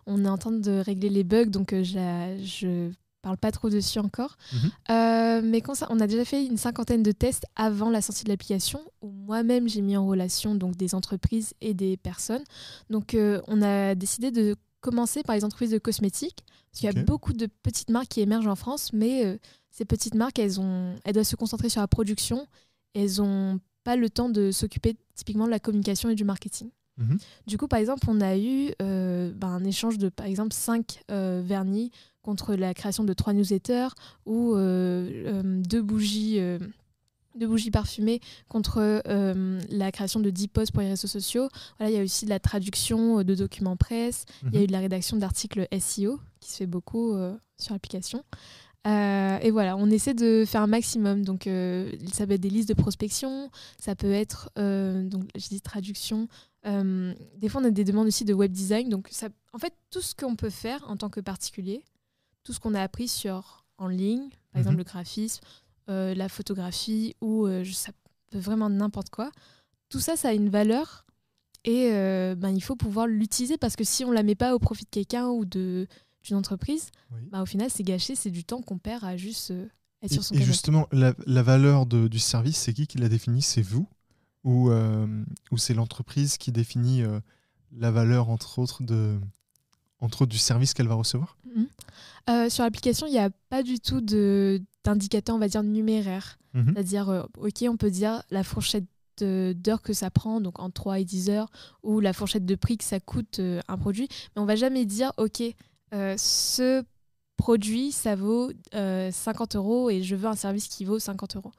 on 0.06 0.26
est 0.26 0.28
en 0.30 0.38
train 0.38 0.52
de 0.52 0.72
régler 0.80 1.10
les 1.10 1.24
bugs, 1.24 1.46
donc 1.46 1.74
je, 1.74 1.96
la- 1.96 2.38
je 2.44 2.92
parle 3.22 3.38
pas 3.38 3.52
trop 3.52 3.70
dessus 3.70 4.00
encore. 4.00 4.38
Mhm. 4.54 4.60
Euh, 4.92 5.42
mais 5.44 5.62
quand 5.62 5.76
ça- 5.76 5.88
on 5.90 6.00
a 6.00 6.08
déjà 6.08 6.24
fait 6.26 6.46
une 6.46 6.58
cinquantaine 6.58 7.04
de 7.04 7.12
tests 7.12 7.44
avant 7.56 7.90
la 7.90 8.02
sortie 8.02 8.24
de 8.24 8.30
l'application, 8.30 8.80
où 9.02 9.10
moi-même 9.10 9.68
j'ai 9.68 9.82
mis 9.82 9.98
en 9.98 10.08
relation 10.08 10.56
donc 10.56 10.76
des 10.78 10.96
entreprises 10.96 11.54
et 11.62 11.74
des 11.74 11.98
personnes. 11.98 12.44
Donc, 12.90 13.14
euh, 13.14 13.42
on 13.48 13.62
a 13.62 13.96
décidé 13.96 14.32
de 14.32 14.56
commencer 14.82 15.24
par 15.24 15.36
les 15.36 15.44
entreprises 15.44 15.72
de 15.72 15.78
cosmétiques, 15.78 16.44
parce 16.72 16.80
qu'il 16.82 16.90
y 16.94 16.98
a 16.98 17.04
beaucoup 17.04 17.34
de 17.34 17.48
petites 17.64 17.90
marques 17.90 18.08
qui 18.10 18.22
émergent 18.22 18.48
en 18.48 18.56
France, 18.56 18.94
mais 18.94 19.26
euh, 19.26 19.38
ces 19.72 19.84
petites 19.86 20.16
marques, 20.16 20.40
elles, 20.40 20.60
ont, 20.60 20.96
elles 21.04 21.14
doivent 21.14 21.26
se 21.26 21.36
concentrer 21.36 21.68
sur 21.70 21.82
la 21.82 21.88
production. 21.88 22.48
Elles 22.96 23.22
ont 23.22 23.60
pas 23.84 23.96
le 23.96 24.10
temps 24.10 24.30
de 24.30 24.52
s'occuper 24.52 24.96
typiquement 25.16 25.46
de 25.46 25.52
la 25.52 25.60
communication 25.60 26.10
et 26.10 26.16
du 26.16 26.24
marketing. 26.24 26.70
Mhm. 26.98 27.18
Du 27.48 27.58
coup, 27.58 27.68
par 27.68 27.80
exemple, 27.80 28.06
on 28.10 28.20
a 28.22 28.38
eu 28.38 28.72
ben, 28.80 29.34
un 29.44 29.64
échange 29.64 29.98
de, 29.98 30.10
par 30.10 30.26
exemple, 30.26 30.54
5 30.54 31.02
vernis 31.10 31.92
contre 32.22 32.56
la 32.56 32.74
création 32.74 33.04
de 33.04 33.14
trois 33.14 33.34
newsletters 33.34 33.90
ou 34.26 34.54
euh, 34.56 35.10
euh, 35.26 35.42
deux 35.62 35.82
bougies. 35.82 36.40
euh, 36.40 36.60
deux 37.36 37.48
bougies 37.48 37.72
parfumées 37.72 38.20
contre 38.50 38.80
euh, 39.08 39.62
la 39.70 39.92
création 39.92 40.20
de 40.20 40.30
10 40.30 40.48
posts 40.50 40.72
pour 40.74 40.82
les 40.82 40.90
réseaux 40.90 41.08
sociaux. 41.08 41.48
Voilà, 41.78 41.92
il 41.92 41.96
y 41.96 42.00
a 42.00 42.04
aussi 42.04 42.26
de 42.26 42.30
la 42.32 42.40
traduction 42.40 43.24
de 43.24 43.36
documents 43.36 43.78
presse. 43.78 44.26
Il 44.42 44.54
y 44.54 44.58
a 44.58 44.60
Mhm. 44.60 44.64
eu 44.64 44.68
de 44.68 44.72
la 44.74 44.80
rédaction 44.80 45.16
d'articles 45.16 45.68
SEO 45.80 46.20
qui 46.42 46.50
se 46.52 46.58
fait 46.58 46.66
beaucoup 46.66 47.14
euh, 47.14 47.38
sur 47.58 47.74
l'application. 47.74 48.24
Euh, 48.88 49.38
et 49.42 49.52
voilà, 49.52 49.78
on 49.78 49.90
essaie 49.90 50.14
de 50.16 50.44
faire 50.46 50.62
un 50.64 50.68
maximum. 50.68 51.24
Donc, 51.24 51.44
ça 52.12 52.26
peut 52.28 52.34
être 52.34 52.42
des 52.42 52.50
listes 52.50 52.70
de 52.70 52.74
prospection, 52.74 53.52
ça 53.80 53.96
peut 53.96 54.12
être, 54.12 54.50
donc, 54.56 55.26
je 55.36 55.48
dis 55.50 55.62
traduction. 55.62 56.28
Des 56.66 57.48
fois, 57.50 57.62
on 57.62 57.66
a 57.66 57.72
des 57.72 57.84
demandes 57.84 58.08
aussi 58.08 58.26
de 58.26 58.34
web 58.34 58.52
design. 58.52 58.90
Donc, 58.90 59.08
ça, 59.12 59.28
en 59.54 59.60
fait, 59.60 59.74
tout 59.92 60.02
ce 60.02 60.16
qu'on 60.16 60.36
peut 60.36 60.50
faire 60.50 60.84
en 60.90 60.98
tant 60.98 61.10
que 61.10 61.20
particulier, 61.20 61.84
tout 62.50 62.54
ce 62.54 62.60
qu'on 62.60 62.74
a 62.74 62.82
appris 62.82 63.08
sur 63.08 63.64
en 63.78 63.88
ligne, 63.88 64.28
par 64.30 64.56
Mhm. 64.56 64.60
exemple 64.62 64.78
le 64.78 64.84
graphisme, 64.84 65.42
euh, 65.88 66.16
la 66.16 66.28
photographie 66.30 67.16
ou 67.22 67.46
euh, 67.46 67.64
ça 67.64 67.92
peut 68.32 68.40
vraiment 68.40 68.72
n'importe 68.72 69.12
quoi. 69.12 69.30
Tout 69.90 70.00
ça, 70.00 70.16
ça 70.16 70.30
a 70.30 70.34
une 70.34 70.50
valeur 70.50 71.06
et 71.64 71.92
euh, 71.92 72.34
ben, 72.34 72.50
il 72.50 72.62
faut 72.62 72.76
pouvoir 72.76 73.06
l'utiliser 73.06 73.60
parce 73.60 73.76
que 73.76 73.84
si 73.84 74.04
on 74.04 74.10
la 74.12 74.24
met 74.24 74.34
pas 74.34 74.56
au 74.56 74.60
profit 74.60 74.86
de 74.86 74.90
quelqu'un 74.90 75.28
ou 75.28 75.46
de 75.46 75.86
d'une 76.24 76.38
entreprise, 76.38 76.90
Oui. 77.12 77.22
bah, 77.32 77.44
au 77.44 77.46
final, 77.46 77.70
c'est 77.70 77.84
gâché, 77.84 78.16
c'est 78.16 78.32
du 78.32 78.44
temps 78.44 78.64
qu'on 78.64 78.80
perd 78.80 79.04
à 79.04 79.16
juste 79.16 79.52
euh, 79.52 79.68
être 80.02 80.12
sur 80.12 80.24
son 80.24 80.34
et 80.34 80.40
canapé. 80.40 80.52
justement, 80.52 80.88
la, 80.92 81.14
la 81.28 81.44
valeur 81.44 81.86
de- 81.86 82.08
du 82.08 82.18
service, 82.18 82.58
c'est 82.58 82.74
qui 82.74 82.88
qui 82.88 82.98
la 82.98 83.10
définit? 83.10 83.44
C'est 83.44 83.62
vous? 83.62 83.88
Ou, 84.44 84.72
euh, 84.72 85.06
ou 85.52 85.58
c'est 85.60 85.76
l'entreprise 85.76 86.38
qui 86.38 86.52
définit 86.52 87.04
euh, 87.04 87.20
la 87.72 87.92
valeur, 87.92 88.30
entre 88.32 88.58
autres, 88.58 88.82
de, 88.82 89.20
entre 90.02 90.24
autres, 90.24 90.32
du 90.32 90.38
service 90.38 90.74
qu'elle 90.74 90.88
va 90.88 90.96
recevoir 90.96 91.38
Mhm. 91.56 91.68
Euh, 92.30 92.50
sur 92.50 92.64
l'application, 92.64 93.08
il 93.08 93.12
n'y 93.12 93.20
a 93.20 93.30
pas 93.50 93.64
du 93.64 93.80
tout 93.80 94.02
d'indicateur, 94.02 95.36
on 95.36 95.40
va 95.40 95.48
dire, 95.48 95.64
numéraire. 95.64 96.38
Mhm. 96.54 96.74
C'est-à-dire, 96.74 97.10
euh, 97.10 97.24
OK, 97.40 97.66
on 97.68 97.78
peut 97.78 97.90
dire 97.90 98.22
la 98.30 98.44
fourchette 98.44 98.86
d'heures 99.22 99.82
que 99.82 99.94
ça 99.94 100.10
prend, 100.10 100.40
donc 100.40 100.60
entre 100.60 100.74
3 100.76 101.00
et 101.00 101.06
10 101.06 101.30
heures, 101.30 101.50
ou 101.84 102.00
la 102.00 102.14
fourchette 102.14 102.46
de 102.46 102.56
prix 102.56 102.78
que 102.78 102.84
ça 102.86 103.00
coûte 103.00 103.40
euh, 103.40 103.60
un 103.68 103.78
produit. 103.78 104.08
Mais 104.36 104.42
on 104.42 104.46
va 104.46 104.56
jamais 104.56 104.86
dire, 104.86 105.12
OK, 105.18 105.42
ce 105.92 106.84
produit, 107.36 107.92
ça 107.92 108.16
vaut 108.16 108.52
euh, 108.76 109.12
50 109.12 109.56
euros 109.56 109.90
et 109.90 110.04
je 110.04 110.16
veux 110.16 110.28
un 110.28 110.36
service 110.36 110.68
qui 110.68 110.86
vaut 110.86 111.00
50 111.00 111.36
euros. 111.38 111.52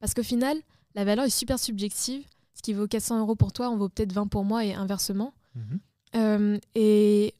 Parce 0.00 0.12
qu'au 0.14 0.22
final, 0.22 0.56
la 0.94 1.04
valeur 1.04 1.24
est 1.24 1.30
super 1.30 1.58
subjective. 1.58 2.22
Ce 2.54 2.62
qui 2.62 2.72
vaut 2.72 2.86
400 2.86 3.20
euros 3.20 3.36
pour 3.36 3.52
toi, 3.52 3.70
on 3.70 3.76
vaut 3.76 3.88
peut-être 3.88 4.12
20 4.12 4.26
pour 4.26 4.44
moi 4.44 4.64
et 4.64 4.74
inversement. 4.74 5.32
Mhm. 5.54 6.60
Et 6.74 7.34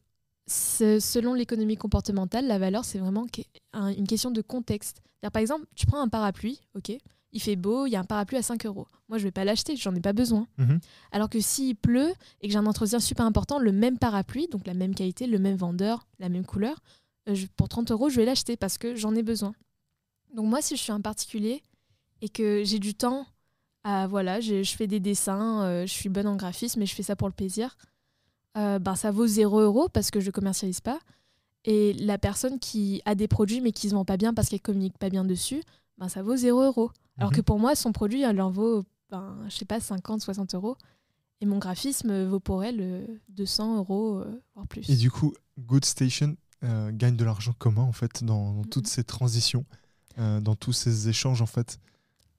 selon 0.48 1.34
l'économie 1.34 1.76
comportementale, 1.76 2.46
la 2.46 2.58
valeur, 2.58 2.84
c'est 2.84 2.98
vraiment 2.98 3.26
une 3.74 4.06
question 4.06 4.30
de 4.30 4.40
contexte. 4.40 5.02
Par 5.20 5.40
exemple, 5.40 5.66
tu 5.74 5.86
prends 5.86 6.00
un 6.00 6.08
parapluie, 6.08 6.60
ok, 6.74 6.92
il 7.32 7.42
fait 7.42 7.56
beau, 7.56 7.86
il 7.86 7.90
y 7.90 7.96
a 7.96 8.00
un 8.00 8.04
parapluie 8.04 8.38
à 8.38 8.42
5 8.42 8.64
euros. 8.66 8.86
Moi, 9.08 9.18
je 9.18 9.24
vais 9.24 9.30
pas 9.30 9.44
l'acheter, 9.44 9.76
j'en 9.76 9.94
ai 9.94 10.00
pas 10.00 10.12
besoin. 10.12 10.46
Mhm. 10.58 10.80
Alors 11.12 11.28
que 11.28 11.40
s'il 11.40 11.76
pleut 11.76 12.12
et 12.40 12.48
que 12.48 12.52
j'ai 12.52 12.58
un 12.58 12.66
entretien 12.66 13.00
super 13.00 13.26
important, 13.26 13.58
le 13.58 13.72
même 13.72 13.98
parapluie, 13.98 14.48
donc 14.48 14.66
la 14.66 14.74
même 14.74 14.94
qualité, 14.94 15.26
le 15.26 15.38
même 15.38 15.56
vendeur, 15.56 16.06
la 16.18 16.28
même 16.28 16.44
couleur, 16.44 16.78
euh, 17.28 17.36
pour 17.56 17.68
30 17.68 17.90
euros, 17.90 18.08
je 18.08 18.16
vais 18.16 18.24
l'acheter 18.24 18.56
parce 18.56 18.78
que 18.78 18.94
j'en 18.96 19.14
ai 19.14 19.22
besoin. 19.22 19.52
Donc 20.34 20.46
moi, 20.46 20.62
si 20.62 20.76
je 20.76 20.82
suis 20.82 20.92
un 20.92 21.00
particulier 21.00 21.62
et 22.20 22.28
que 22.28 22.62
j'ai 22.64 22.78
du 22.78 22.94
temps 22.94 23.26
à 23.84 24.06
voilà, 24.06 24.40
je, 24.40 24.62
je 24.62 24.76
fais 24.76 24.86
des 24.86 25.00
dessins, 25.00 25.62
euh, 25.62 25.86
je 25.86 25.92
suis 25.92 26.08
bonne 26.08 26.26
en 26.26 26.36
graphisme, 26.36 26.80
mais 26.80 26.86
je 26.86 26.94
fais 26.94 27.02
ça 27.02 27.16
pour 27.16 27.28
le 27.28 27.34
plaisir, 27.34 27.76
euh, 28.58 28.78
ben, 28.78 28.94
ça 28.96 29.10
vaut 29.10 29.26
0 29.26 29.60
euros 29.60 29.88
parce 29.88 30.10
que 30.10 30.20
je 30.20 30.30
commercialise 30.30 30.80
pas. 30.80 30.98
Et 31.64 31.92
la 31.94 32.18
personne 32.18 32.58
qui 32.58 33.02
a 33.04 33.14
des 33.14 33.28
produits 33.28 33.60
mais 33.60 33.72
qui 33.72 33.88
se 33.88 33.94
vend 33.94 34.04
pas 34.04 34.16
bien 34.16 34.34
parce 34.34 34.48
qu'elle 34.48 34.60
communique 34.60 34.98
pas 34.98 35.10
bien 35.10 35.24
dessus, 35.24 35.62
ben, 35.98 36.08
ça 36.08 36.22
vaut 36.22 36.36
0 36.36 36.62
euros. 36.62 36.90
Alors 37.18 37.30
Mhm. 37.30 37.36
que 37.36 37.40
pour 37.42 37.58
moi, 37.58 37.74
son 37.74 37.92
produit, 37.92 38.22
elle 38.22 38.40
en 38.40 38.50
vaut, 38.50 38.84
ben, 39.10 39.36
je 39.48 39.56
sais 39.56 39.64
pas, 39.64 39.80
50, 39.80 40.20
60 40.22 40.54
euros. 40.54 40.76
Et 41.40 41.46
mon 41.46 41.58
graphisme 41.58 42.24
vaut 42.26 42.40
pour 42.40 42.64
elle 42.64 42.80
euh, 42.80 43.06
200 43.28 43.76
euros, 43.78 44.18
euh, 44.18 44.42
voire 44.54 44.66
plus. 44.66 44.88
Et 44.90 44.96
du 44.96 45.10
coup, 45.10 45.32
Good 45.58 45.84
Station 45.84 46.36
euh, 46.64 46.90
gagne 46.92 47.16
de 47.16 47.24
l'argent 47.24 47.54
comment, 47.58 47.82
en 47.84 47.92
fait, 47.92 48.24
dans, 48.24 48.52
dans 48.54 48.64
toutes 48.64 48.86
Mhm. 48.86 48.90
ces 48.90 49.04
transitions, 49.04 49.64
euh, 50.18 50.40
dans 50.40 50.56
tous 50.56 50.72
ces 50.72 51.08
échanges, 51.08 51.40
en 51.42 51.46
fait? 51.46 51.78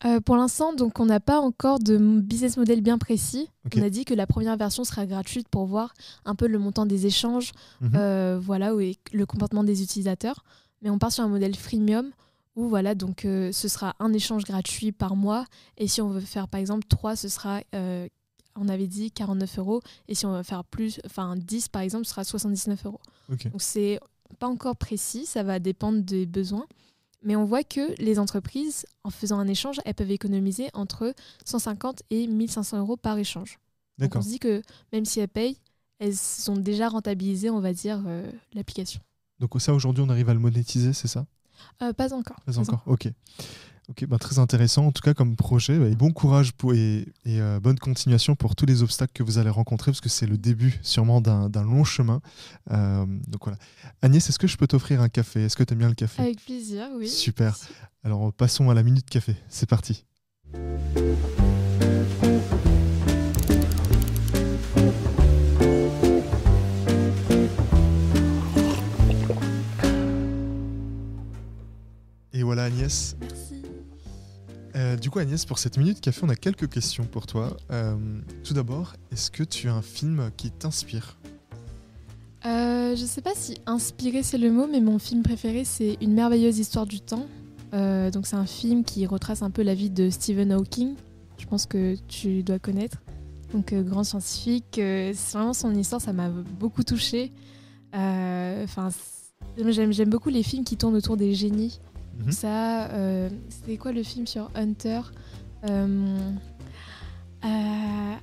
Euh, 0.06 0.22
pour 0.22 0.38
l'instant, 0.38 0.74
donc 0.74 1.00
on 1.00 1.06
n'a 1.06 1.20
pas 1.20 1.39
encore 1.41 1.79
de 1.79 1.98
business 1.98 2.56
model 2.58 2.82
bien 2.82 2.98
précis. 2.98 3.50
On 3.75 3.82
a 3.82 3.89
dit 3.89 4.06
que 4.06 4.13
la 4.13 4.25
première 4.27 4.56
version 4.56 4.84
sera 4.86 5.06
gratuite 5.06 5.48
pour 5.50 5.65
voir 5.65 5.94
un 6.25 6.36
peu 6.36 6.48
le 6.48 6.58
montant 6.58 6.86
des 6.86 7.06
échanges, 7.06 7.51
Mhm. 7.82 7.91
euh, 7.96 8.39
voilà, 8.41 8.72
et 8.82 8.98
le 9.12 9.25
comportement 9.25 9.63
des 9.63 9.84
utilisateurs. 9.84 10.44
Mais 10.82 10.89
on 10.89 10.98
part 11.00 11.12
sur 11.12 11.24
un 11.24 11.27
modèle 11.27 11.56
freemium 11.56 12.12
où 12.56 12.68
voilà, 12.70 12.96
donc 12.96 13.25
euh, 13.25 13.51
ce 13.51 13.68
sera 13.68 13.96
un 14.00 14.13
échange 14.13 14.44
gratuit 14.46 14.91
par 14.94 15.15
mois. 15.18 15.46
Et 15.77 15.88
si 15.89 16.01
on 16.01 16.10
veut 16.10 16.22
faire 16.22 16.48
par 16.48 16.62
exemple 16.62 16.86
3, 16.88 17.15
ce 17.18 17.27
sera, 17.27 17.60
on 18.56 18.68
avait 18.70 18.88
dit 18.88 19.12
49 19.12 19.60
euros. 19.60 19.82
Et 20.08 20.15
si 20.15 20.25
on 20.25 20.32
veut 20.34 20.44
faire 20.44 20.63
plus, 20.63 21.01
enfin 21.06 21.36
10 21.36 21.68
par 21.68 21.82
exemple, 21.82 22.06
ce 22.06 22.12
sera 22.12 22.24
79 22.24 22.86
euros. 22.86 23.00
Ok. 23.32 23.51
Donc 23.51 23.62
c'est, 23.62 24.00
pas 24.39 24.48
encore 24.48 24.75
précis, 24.77 25.25
ça 25.25 25.44
va 25.44 25.60
dépendre 25.60 26.01
des 26.03 26.25
besoins. 26.25 26.65
Mais 27.22 27.36
on 27.36 27.44
voit 27.44 27.64
que 27.64 28.02
les 28.02 28.18
entreprises, 28.18 28.86
en 29.04 29.10
faisant 29.10 29.40
un 29.40 29.48
échange, 29.48 29.80
elles 29.86 29.94
peuvent 29.94 30.12
économiser 30.12 30.70
entre 30.74 31.14
150 31.46 32.04
et 32.10 32.28
1500 32.28 32.80
euros 32.80 32.98
par 32.98 33.18
échange. 33.18 33.60
Donc 33.98 34.16
on 34.16 34.22
se 34.22 34.30
dit 34.30 34.40
que 34.40 34.62
même 34.94 35.06
si 35.06 35.20
elles 35.20 35.28
payent, 35.28 35.58
elles 36.00 36.16
sont 36.16 36.56
déjà 36.56 36.88
rentabilisées, 36.88 37.50
on 37.50 37.60
va 37.60 37.74
dire, 37.74 38.02
euh, 38.08 38.32
l'application. 38.54 39.02
Donc 39.40 39.60
ça, 39.60 39.74
aujourd'hui, 39.74 40.04
on 40.06 40.10
arrive 40.10 40.30
à 40.30 40.34
le 40.34 40.40
monétiser, 40.40 40.94
c'est 40.94 41.08
ça? 41.08 41.26
Euh, 41.82 41.92
Pas 41.92 42.14
encore. 42.14 42.40
Pas, 42.46 42.58
encore, 42.58 42.84
ok. 42.86 43.10
Ok, 43.89 44.05
bah, 44.05 44.19
très 44.19 44.38
intéressant 44.38 44.86
en 44.86 44.91
tout 44.91 45.01
cas 45.01 45.15
comme 45.15 45.36
projet. 45.36 45.79
Bah, 45.79 45.88
et 45.88 45.96
bon 45.96 46.12
courage 46.12 46.53
pour, 46.53 46.75
et, 46.75 47.08
euh, 47.25 47.60
bonne 47.60 47.79
continuation 47.79 48.36
pour 48.36 48.55
tous 48.55 48.67
les 48.67 48.84
obstacles 48.84 49.13
que 49.13 49.24
vous 49.24 49.39
allez 49.39 49.50
rencontrer 49.50 49.91
parce 49.91 50.00
que 50.00 50.10
c'est 50.10 50.27
le 50.27 50.38
début 50.38 50.79
sûrement 50.84 51.22
d'un 51.22 51.63
long 51.63 51.84
chemin. 51.84 52.22
Euh, 52.69 53.05
donc 53.27 53.46
voilà. 53.46 53.58
Agnès, 54.03 54.29
est-ce 54.29 54.38
que 54.38 54.46
je 54.46 54.58
peux 54.58 54.67
t'offrir 54.67 55.01
un 55.01 55.10
café? 55.10 55.43
Est-ce 55.46 55.55
que 55.55 55.63
tu 55.63 55.74
aimes 55.74 55.79
bien 55.79 55.89
le 55.89 55.96
café? 55.96 56.22
Avec 56.22 56.46
plaisir, 56.46 56.88
oui. 56.96 57.10
Super. 57.10 57.58
Alors 58.03 58.31
passons 58.31 58.69
à 58.69 58.75
la 58.75 58.84
minute 58.84 59.10
café. 59.10 59.36
C'est 59.50 59.67
parti. 59.67 60.05
Et 72.31 72.43
voilà 72.43 72.65
Agnès. 72.65 73.15
Merci. 73.19 73.59
Euh, 74.79 74.95
du 74.95 75.09
coup, 75.09 75.19
Agnès, 75.19 75.45
pour 75.45 75.59
cette 75.59 75.77
minute 75.77 76.00
café, 76.00 76.21
on 76.24 76.29
a 76.29 76.38
quelques 76.38 76.69
questions 76.69 77.03
pour 77.03 77.27
toi. 77.27 77.57
Euh, 77.69 77.98
tout 78.45 78.53
d'abord, 78.53 78.93
est-ce 79.12 79.29
que 79.29 79.43
tu 79.43 79.67
as 79.67 79.74
un 79.74 79.81
film 79.81 80.31
qui 80.38 80.51
t'inspire? 80.51 81.17
Euh, 82.45 82.95
Je 82.95 83.05
sais 83.05 83.21
pas 83.21 83.33
si 83.36 83.57
inspirer 83.65 84.24
c'est 84.24 84.38
le 84.38 84.51
mot, 84.51 84.67
mais 84.71 84.79
mon 84.79 84.98
film 84.98 85.21
préféré 85.21 85.65
c'est 85.65 85.98
Une 86.00 86.13
merveilleuse 86.13 86.59
histoire 86.59 86.86
du 86.86 87.01
temps. 87.01 87.27
Donc 87.74 88.25
c'est 88.25 88.38
un 88.38 88.48
film 88.48 88.83
qui 88.83 89.05
retrace 89.05 89.43
un 89.43 89.51
peu 89.51 89.62
la 89.62 89.75
vie 89.75 89.89
de 89.89 90.09
Stephen 90.09 90.53
Hawking. 90.53 90.95
Je 91.38 91.45
pense 91.45 91.65
que 91.65 91.95
tu 92.07 92.41
dois 92.41 92.57
connaître. 92.57 92.98
Donc 93.53 93.74
grand 93.74 94.05
scientifique. 94.05 94.79
vraiment 95.33 95.53
son 95.53 95.75
histoire, 95.75 96.01
ça 96.01 96.13
m'a 96.13 96.29
beaucoup 96.29 96.83
touchée. 96.83 97.33
J'aime 97.93 100.09
beaucoup 100.09 100.29
les 100.29 100.41
films 100.41 100.63
qui 100.63 100.77
tournent 100.77 100.95
autour 100.95 101.17
des 101.17 101.36
génies. 101.36 101.79
Mhm. 102.20 102.32
Ça, 102.32 102.90
euh, 102.92 103.30
c'était 103.50 103.78
quoi 103.78 103.92
le 103.92 104.04
film 104.04 104.28
sur 104.28 104.50
Hunter 104.56 105.02
euh, 105.68 106.32
euh, 107.46 107.48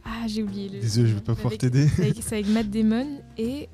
Ah, 0.05 0.27
j'ai 0.27 0.43
oublié. 0.43 0.69
Le 0.69 0.81
Désolé, 0.81 1.09
je 1.09 1.15
vais 1.15 1.21
pas 1.21 1.35
pouvoir 1.35 1.57
t'aider. 1.57 1.89
C'est 2.21 2.35
avec, 2.35 2.49
Matt 2.49 2.71
Damon 2.71 3.07
et 3.39 3.69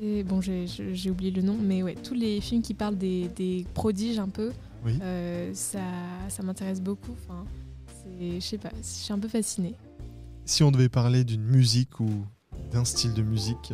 c'est 0.00 0.22
bon, 0.22 0.40
j'ai 0.40 1.10
oublié 1.10 1.32
le 1.32 1.42
nom, 1.42 1.56
mais 1.60 1.82
ouais, 1.82 1.96
tous 1.96 2.14
les 2.14 2.40
films 2.40 2.62
qui 2.62 2.72
parlent 2.72 2.96
des, 2.96 3.28
des 3.34 3.66
prodiges 3.74 4.20
un 4.20 4.28
peu, 4.28 4.52
ça, 5.54 5.80
ça 6.28 6.42
m'intéresse 6.44 6.80
beaucoup. 6.80 7.16
Enfin, 7.24 7.44
je 8.20 8.38
sais 8.38 8.58
pas, 8.58 8.70
je 8.80 8.86
suis 8.86 9.12
un 9.12 9.18
peu 9.18 9.26
fascinée. 9.26 9.74
Si 10.44 10.62
on 10.62 10.70
devait 10.70 10.88
parler 10.88 11.24
d'une 11.24 11.42
musique 11.42 11.98
ou 11.98 12.08
d'un 12.70 12.84
style 12.84 13.12
de 13.12 13.22
musique 13.22 13.72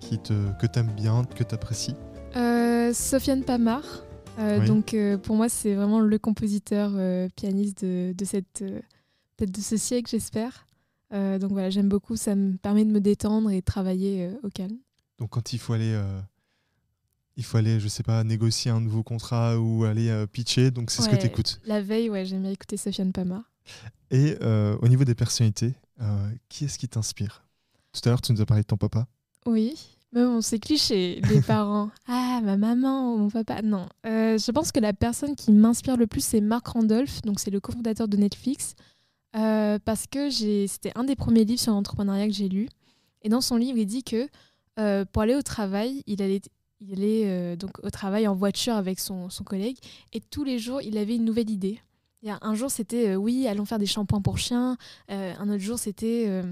qui 0.00 0.18
te, 0.18 0.32
que 0.60 0.66
tu 0.66 0.78
aimes 0.80 0.92
bien, 0.96 1.24
que 1.24 1.44
tu 1.44 1.54
apprécies 1.54 1.94
euh, 2.36 2.67
Sofiane 2.92 3.44
Pamar. 3.44 3.82
Euh, 4.38 4.64
donc 4.66 4.94
euh, 4.94 5.18
pour 5.18 5.36
moi, 5.36 5.48
c'est 5.48 5.74
vraiment 5.74 6.00
le 6.00 6.18
compositeur 6.18 6.92
pianiste 7.34 7.84
de, 7.84 8.24
cette 8.24 8.64
peut-être 9.36 9.50
de 9.50 9.60
ce 9.60 9.76
siècle, 9.76 10.10
j'espère. 10.10 10.66
donc 11.12 11.50
voilà, 11.50 11.70
j'aime 11.70 11.88
beaucoup. 11.88 12.16
Ça 12.16 12.34
me 12.34 12.56
permet 12.56 12.84
de 12.84 12.90
me 12.90 13.00
détendre 13.00 13.50
et 13.50 13.60
de 13.60 13.64
travailler 13.64 14.30
au 14.42 14.48
calme. 14.48 14.78
Donc 15.18 15.30
quand 15.30 15.52
il 15.52 15.58
faut 15.58 15.72
aller 15.72 16.00
il 17.36 17.44
faut 17.44 17.56
aller, 17.56 17.78
je 17.78 17.86
sais 17.86 18.02
pas, 18.02 18.24
négocier 18.24 18.70
un 18.70 18.80
nouveau 18.80 19.04
contrat 19.04 19.58
ou 19.58 19.84
aller 19.84 20.24
pitcher. 20.32 20.70
Donc 20.70 20.90
c'est 20.90 21.02
ce 21.02 21.08
que 21.08 21.16
tu 21.16 21.26
écoutes. 21.26 21.60
La 21.64 21.82
veille, 21.82 22.10
ouais, 22.10 22.24
j'aime 22.24 22.42
bien 22.42 22.50
écouter 22.50 22.76
Sofiane 22.76 23.12
Pamar. 23.12 23.42
Et 24.10 24.36
au 24.40 24.88
niveau 24.88 25.04
des 25.04 25.14
personnalités, 25.14 25.74
qui 26.48 26.64
est-ce 26.64 26.78
qui 26.78 26.88
t'inspire? 26.88 27.44
Tout 27.92 28.00
à 28.04 28.10
l'heure, 28.10 28.20
tu 28.20 28.32
nous 28.32 28.40
as 28.40 28.46
parlé 28.46 28.62
de 28.62 28.66
ton 28.66 28.76
papa. 28.76 29.06
Oui. 29.46 29.97
Mais 30.12 30.24
bon, 30.24 30.40
c'est 30.40 30.58
cliché, 30.58 31.20
les 31.30 31.40
parents. 31.40 31.90
Ah, 32.06 32.40
ma 32.42 32.56
maman 32.56 33.14
ou 33.14 33.18
mon 33.18 33.30
papa. 33.30 33.62
Non. 33.62 33.88
Euh, 34.06 34.38
je 34.38 34.50
pense 34.50 34.72
que 34.72 34.80
la 34.80 34.92
personne 34.92 35.36
qui 35.36 35.52
m'inspire 35.52 35.96
le 35.96 36.06
plus, 36.06 36.24
c'est 36.24 36.40
Mark 36.40 36.66
Randolph. 36.66 37.20
Donc, 37.22 37.40
c'est 37.40 37.50
le 37.50 37.60
cofondateur 37.60 38.08
de 38.08 38.16
Netflix. 38.16 38.74
Euh, 39.36 39.78
parce 39.84 40.06
que 40.06 40.30
c'était 40.30 40.92
un 40.94 41.04
des 41.04 41.16
premiers 41.16 41.44
livres 41.44 41.60
sur 41.60 41.72
l'entrepreneuriat 41.72 42.26
que 42.26 42.32
j'ai 42.32 42.48
lu. 42.48 42.68
Et 43.22 43.28
dans 43.28 43.42
son 43.42 43.56
livre, 43.56 43.76
il 43.76 43.86
dit 43.86 44.02
que 44.02 44.28
euh, 44.78 45.04
pour 45.04 45.22
aller 45.22 45.34
au 45.34 45.42
travail, 45.42 46.02
il 46.06 46.22
allait, 46.22 46.40
il 46.80 46.92
allait 46.92 47.56
donc 47.56 47.72
au 47.82 47.90
travail 47.90 48.26
en 48.26 48.34
voiture 48.34 48.74
avec 48.74 49.00
son, 49.00 49.28
son, 49.28 49.44
collègue. 49.44 49.76
Et 50.12 50.20
tous 50.20 50.44
les 50.44 50.58
jours, 50.58 50.80
il 50.80 50.96
avait 50.96 51.16
une 51.16 51.24
nouvelle 51.24 51.50
idée. 51.50 51.80
Un 52.24 52.54
jour, 52.54 52.70
c'était 52.70 53.16
oui, 53.16 53.46
allons 53.46 53.64
faire 53.64 53.78
des 53.78 53.86
shampoings 53.86 54.22
pour 54.22 54.38
chiens. 54.38 54.78
un 55.08 55.48
autre 55.50 55.62
jour, 55.62 55.78
c'était 55.78 56.42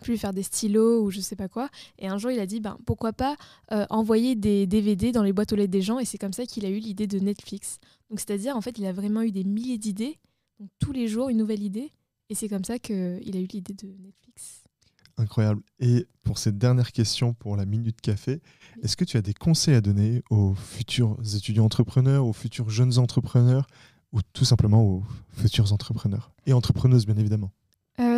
plus 0.00 0.16
faire 0.18 0.32
des 0.32 0.42
stylos 0.42 1.02
ou 1.02 1.10
je 1.10 1.20
sais 1.20 1.36
pas 1.36 1.48
quoi. 1.48 1.68
Et 1.98 2.08
un 2.08 2.18
jour, 2.18 2.30
il 2.30 2.40
a 2.40 2.46
dit 2.46 2.60
ben, 2.60 2.78
pourquoi 2.86 3.12
pas 3.12 3.36
euh, 3.72 3.86
envoyer 3.90 4.34
des 4.34 4.66
DVD 4.66 5.12
dans 5.12 5.22
les 5.22 5.32
boîtes 5.32 5.52
aux 5.52 5.56
lettres 5.56 5.70
des 5.70 5.82
gens. 5.82 5.98
Et 5.98 6.04
c'est 6.04 6.18
comme 6.18 6.32
ça 6.32 6.46
qu'il 6.46 6.64
a 6.64 6.68
eu 6.68 6.78
l'idée 6.78 7.06
de 7.06 7.18
Netflix. 7.18 7.78
Donc, 8.10 8.20
c'est-à-dire, 8.20 8.56
en 8.56 8.60
fait, 8.60 8.78
il 8.78 8.86
a 8.86 8.92
vraiment 8.92 9.22
eu 9.22 9.30
des 9.30 9.44
milliers 9.44 9.78
d'idées. 9.78 10.18
Donc, 10.60 10.68
tous 10.78 10.92
les 10.92 11.08
jours, 11.08 11.28
une 11.28 11.38
nouvelle 11.38 11.62
idée. 11.62 11.92
Et 12.28 12.34
c'est 12.34 12.48
comme 12.48 12.64
ça 12.64 12.78
qu'il 12.78 12.94
a 12.96 13.40
eu 13.40 13.46
l'idée 13.46 13.74
de 13.74 13.86
Netflix. 13.86 14.62
Incroyable. 15.18 15.62
Et 15.78 16.06
pour 16.22 16.38
cette 16.38 16.56
dernière 16.56 16.92
question, 16.92 17.34
pour 17.34 17.56
la 17.56 17.66
Minute 17.66 18.00
Café, 18.00 18.40
est-ce 18.82 18.96
que 18.96 19.04
tu 19.04 19.16
as 19.16 19.22
des 19.22 19.34
conseils 19.34 19.74
à 19.74 19.80
donner 19.80 20.22
aux 20.30 20.54
futurs 20.54 21.18
étudiants 21.34 21.64
entrepreneurs, 21.64 22.26
aux 22.26 22.32
futurs 22.32 22.70
jeunes 22.70 22.98
entrepreneurs 22.98 23.66
ou 24.12 24.20
tout 24.32 24.44
simplement 24.44 24.82
aux 24.82 25.04
futurs 25.30 25.72
entrepreneurs 25.72 26.32
et 26.46 26.52
entrepreneuses, 26.52 27.06
bien 27.06 27.16
évidemment? 27.16 27.52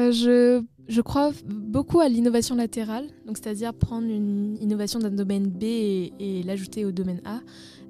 Euh, 0.09 0.13
je, 0.13 0.63
je, 0.89 1.01
crois 1.01 1.31
beaucoup 1.47 2.01
à 2.01 2.09
l'innovation 2.09 2.55
latérale, 2.55 3.07
donc 3.27 3.39
c'est-à-dire 3.39 3.75
prendre 3.75 4.09
une 4.09 4.57
innovation 4.61 4.99
d'un 4.99 5.11
domaine 5.11 5.49
B 5.49 5.65
et, 5.65 6.43
l'ajouter 6.45 6.85
au 6.85 6.93
domaine 6.93 7.21
A. 7.25 7.41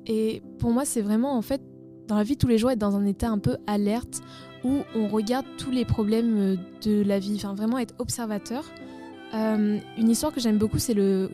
Et 0.06 0.42
pour 0.59 0.71
moi, 0.71 0.85
c'est 0.85 1.00
vraiment 1.00 1.37
en 1.37 1.42
fait 1.42 1.62
dans 2.06 2.16
la 2.16 2.23
vie 2.23 2.35
de 2.35 2.38
tous 2.38 2.49
les 2.49 2.59
jours 2.59 2.71
être 2.71 2.78
dans 2.78 2.97
un 2.97 3.06
état 3.06 3.30
un 3.30 3.38
peu 3.38 3.56
alerte 3.66 4.21
où 4.62 4.80
on 4.94 5.09
regarde 5.09 5.47
tous 5.59 5.71
les 5.71 5.85
problèmes 5.85 6.56
de 6.83 7.02
la 7.02 7.18
vie, 7.18 7.35
enfin 7.37 7.54
vraiment 7.54 7.78
être 7.78 7.94
observateur. 7.99 8.64
Euh, 9.35 9.78
une 9.99 10.11
histoire 10.11 10.33
que 10.33 10.40
j'aime 10.40 10.59
beaucoup, 10.59 10.78
c'est 10.78 10.94
le, 10.94 11.30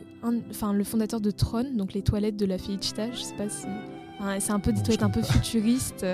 enfin, 0.49 0.73
le 0.73 0.83
fondateur 0.83 1.21
de 1.21 1.31
Tron, 1.31 1.65
donc 1.73 1.93
les 1.93 2.01
toilettes 2.01 2.37
de 2.37 2.45
la 2.45 2.57
Felicita. 2.57 3.11
Je 3.11 3.21
sais 3.21 3.35
pas 3.35 3.47
si. 3.47 3.67
c'est 4.39 4.51
un 4.51 4.59
peu 4.59 4.73
des 4.73 4.81
toilettes 4.81 5.03
un 5.03 5.09
peu 5.09 5.21
futuristes. 5.21 6.05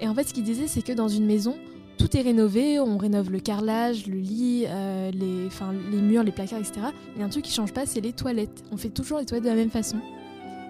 Et 0.00 0.08
en 0.08 0.14
fait, 0.14 0.24
ce 0.24 0.34
qu'il 0.34 0.44
disait, 0.44 0.68
c'est 0.68 0.82
que 0.82 0.92
dans 0.92 1.08
une 1.08 1.26
maison, 1.26 1.56
tout 1.98 2.16
est 2.16 2.22
rénové, 2.22 2.80
on 2.80 2.98
rénove 2.98 3.30
le 3.30 3.40
carrelage, 3.40 4.06
le 4.06 4.18
lit, 4.18 4.64
euh, 4.66 5.10
les, 5.10 5.48
les 5.90 6.02
murs, 6.02 6.22
les 6.22 6.32
placards, 6.32 6.60
etc. 6.60 6.88
Mais 7.16 7.24
un 7.24 7.28
truc 7.28 7.44
qui 7.44 7.52
change 7.52 7.72
pas, 7.72 7.86
c'est 7.86 8.00
les 8.00 8.12
toilettes. 8.12 8.64
On 8.72 8.76
fait 8.76 8.90
toujours 8.90 9.18
les 9.18 9.26
toilettes 9.26 9.44
de 9.44 9.50
la 9.50 9.54
même 9.54 9.70
façon. 9.70 9.98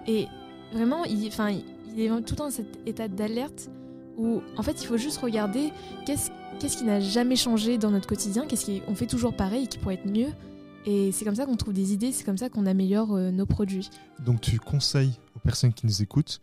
Et 0.07 0.27
vraiment, 0.73 1.03
il, 1.05 1.23
il 1.23 2.01
est 2.01 2.21
tout 2.21 2.35
dans 2.35 2.51
cet 2.51 2.67
état 2.87 3.07
d'alerte 3.07 3.69
où, 4.17 4.41
en 4.57 4.63
fait, 4.63 4.81
il 4.81 4.85
faut 4.85 4.97
juste 4.97 5.17
regarder 5.17 5.71
qu'est-ce 6.05 6.31
qu'est-ce 6.59 6.77
qui 6.77 6.83
n'a 6.85 6.99
jamais 6.99 7.35
changé 7.35 7.77
dans 7.77 7.91
notre 7.91 8.07
quotidien, 8.07 8.45
qu'est-ce 8.47 8.79
qu'on 8.79 8.95
fait 8.95 9.07
toujours 9.07 9.35
pareil 9.35 9.65
et 9.65 9.67
qui 9.67 9.77
pourrait 9.77 9.95
être 9.95 10.09
mieux. 10.09 10.29
Et 10.85 11.11
c'est 11.11 11.25
comme 11.25 11.35
ça 11.35 11.45
qu'on 11.45 11.57
trouve 11.57 11.73
des 11.73 11.93
idées, 11.93 12.11
c'est 12.11 12.23
comme 12.23 12.37
ça 12.37 12.49
qu'on 12.49 12.65
améliore 12.65 13.15
euh, 13.15 13.31
nos 13.31 13.45
produits. 13.45 13.89
Donc 14.23 14.41
tu 14.41 14.59
conseilles 14.59 15.13
aux 15.35 15.39
personnes 15.39 15.73
qui 15.73 15.85
nous 15.85 16.01
écoutent 16.01 16.39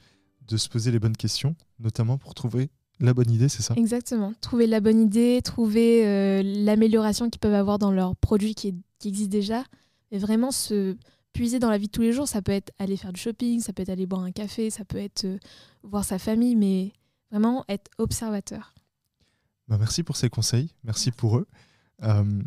de 0.48 0.56
se 0.56 0.68
poser 0.68 0.90
les 0.90 0.98
bonnes 0.98 1.16
questions, 1.16 1.54
notamment 1.78 2.18
pour 2.18 2.34
trouver 2.34 2.70
la 3.04 3.14
bonne 3.14 3.30
idée, 3.30 3.48
c'est 3.48 3.62
ça? 3.62 3.74
Exactement. 3.76 4.32
Trouver 4.40 4.66
la 4.66 4.80
bonne 4.80 5.00
idée, 5.00 5.40
trouver 5.42 6.06
euh, 6.06 6.42
l'amélioration 6.42 7.30
qu'ils 7.30 7.40
peuvent 7.40 7.54
avoir 7.54 7.78
dans 7.78 7.90
leurs 7.90 8.16
produits 8.16 8.54
qui, 8.54 8.74
qui 8.98 9.08
existent 9.08 9.30
déjà, 9.30 9.64
et 10.10 10.18
vraiment 10.18 10.50
se 10.50 10.96
puiser 11.32 11.58
dans 11.58 11.70
la 11.70 11.78
vie 11.78 11.86
de 11.86 11.92
tous 11.92 12.02
les 12.02 12.12
jours. 12.12 12.28
Ça 12.28 12.42
peut 12.42 12.52
être 12.52 12.72
aller 12.78 12.96
faire 12.96 13.12
du 13.12 13.20
shopping, 13.20 13.60
ça 13.60 13.72
peut 13.72 13.82
être 13.82 13.88
aller 13.88 14.06
boire 14.06 14.22
un 14.22 14.32
café, 14.32 14.70
ça 14.70 14.84
peut 14.84 14.98
être 14.98 15.24
euh, 15.24 15.38
voir 15.82 16.04
sa 16.04 16.18
famille, 16.18 16.56
mais 16.56 16.92
vraiment 17.30 17.64
être 17.68 17.90
observateur. 17.98 18.74
Bah 19.68 19.76
merci 19.78 20.02
pour 20.02 20.16
ces 20.16 20.28
conseils, 20.28 20.70
merci 20.84 21.10
pour 21.10 21.38
eux. 21.38 21.46
Euh, 22.02 22.42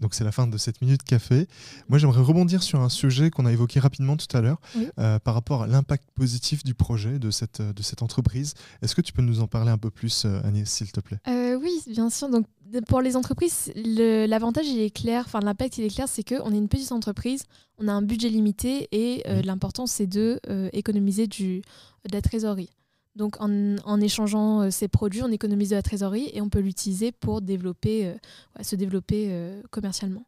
donc 0.00 0.14
c'est 0.14 0.24
la 0.24 0.32
fin 0.32 0.46
de 0.46 0.56
cette 0.56 0.80
minute 0.80 1.02
café. 1.02 1.46
Moi 1.88 1.98
j'aimerais 1.98 2.22
rebondir 2.22 2.62
sur 2.62 2.80
un 2.80 2.88
sujet 2.88 3.30
qu'on 3.30 3.46
a 3.46 3.52
évoqué 3.52 3.80
rapidement 3.80 4.16
tout 4.16 4.34
à 4.36 4.40
l'heure 4.40 4.60
euh, 4.98 5.18
par 5.18 5.34
rapport 5.34 5.62
à 5.62 5.66
l'impact 5.66 6.10
positif 6.14 6.64
du 6.64 6.74
projet 6.74 7.18
de 7.18 7.30
cette, 7.30 7.62
de 7.62 7.82
cette 7.82 8.02
entreprise. 8.02 8.54
Est-ce 8.82 8.94
que 8.94 9.00
tu 9.00 9.12
peux 9.12 9.22
nous 9.22 9.40
en 9.40 9.46
parler 9.46 9.70
un 9.70 9.78
peu 9.78 9.90
plus 9.90 10.24
euh, 10.24 10.40
Agnès 10.44 10.68
s'il 10.70 10.90
te 10.92 11.00
plaît? 11.00 11.18
Euh, 11.28 11.58
Oui 11.60 11.82
bien 11.86 12.10
sûr. 12.10 12.28
Donc 12.28 12.46
pour 12.86 13.00
les 13.00 13.16
entreprises, 13.16 13.72
l'avantage 13.74 14.66
il 14.68 14.80
est 14.80 14.90
clair, 14.94 15.24
enfin 15.26 15.40
l'impact 15.40 15.78
il 15.78 15.84
est 15.84 15.94
clair, 15.94 16.06
c'est 16.08 16.22
qu'on 16.22 16.52
est 16.52 16.58
une 16.58 16.68
petite 16.68 16.92
entreprise, 16.92 17.44
on 17.78 17.88
a 17.88 17.92
un 17.92 18.02
budget 18.02 18.28
limité 18.28 18.88
et 18.92 19.24
l'important 19.42 19.86
c'est 19.86 20.06
de 20.06 20.40
économiser 20.72 21.26
du, 21.26 21.62
de 22.08 22.12
la 22.12 22.22
trésorerie. 22.22 22.70
Donc 23.16 23.36
en, 23.40 24.00
échangeant 24.00 24.62
euh, 24.62 24.70
ces 24.70 24.88
produits, 24.88 25.22
on 25.22 25.30
économise 25.30 25.70
de 25.70 25.74
la 25.74 25.82
trésorerie 25.82 26.30
et 26.32 26.40
on 26.40 26.48
peut 26.48 26.60
l'utiliser 26.60 27.12
pour 27.12 27.42
développer, 27.42 28.06
euh, 28.06 28.62
se 28.62 28.76
développer 28.76 29.26
euh, 29.30 29.60
commercialement. 29.70 30.26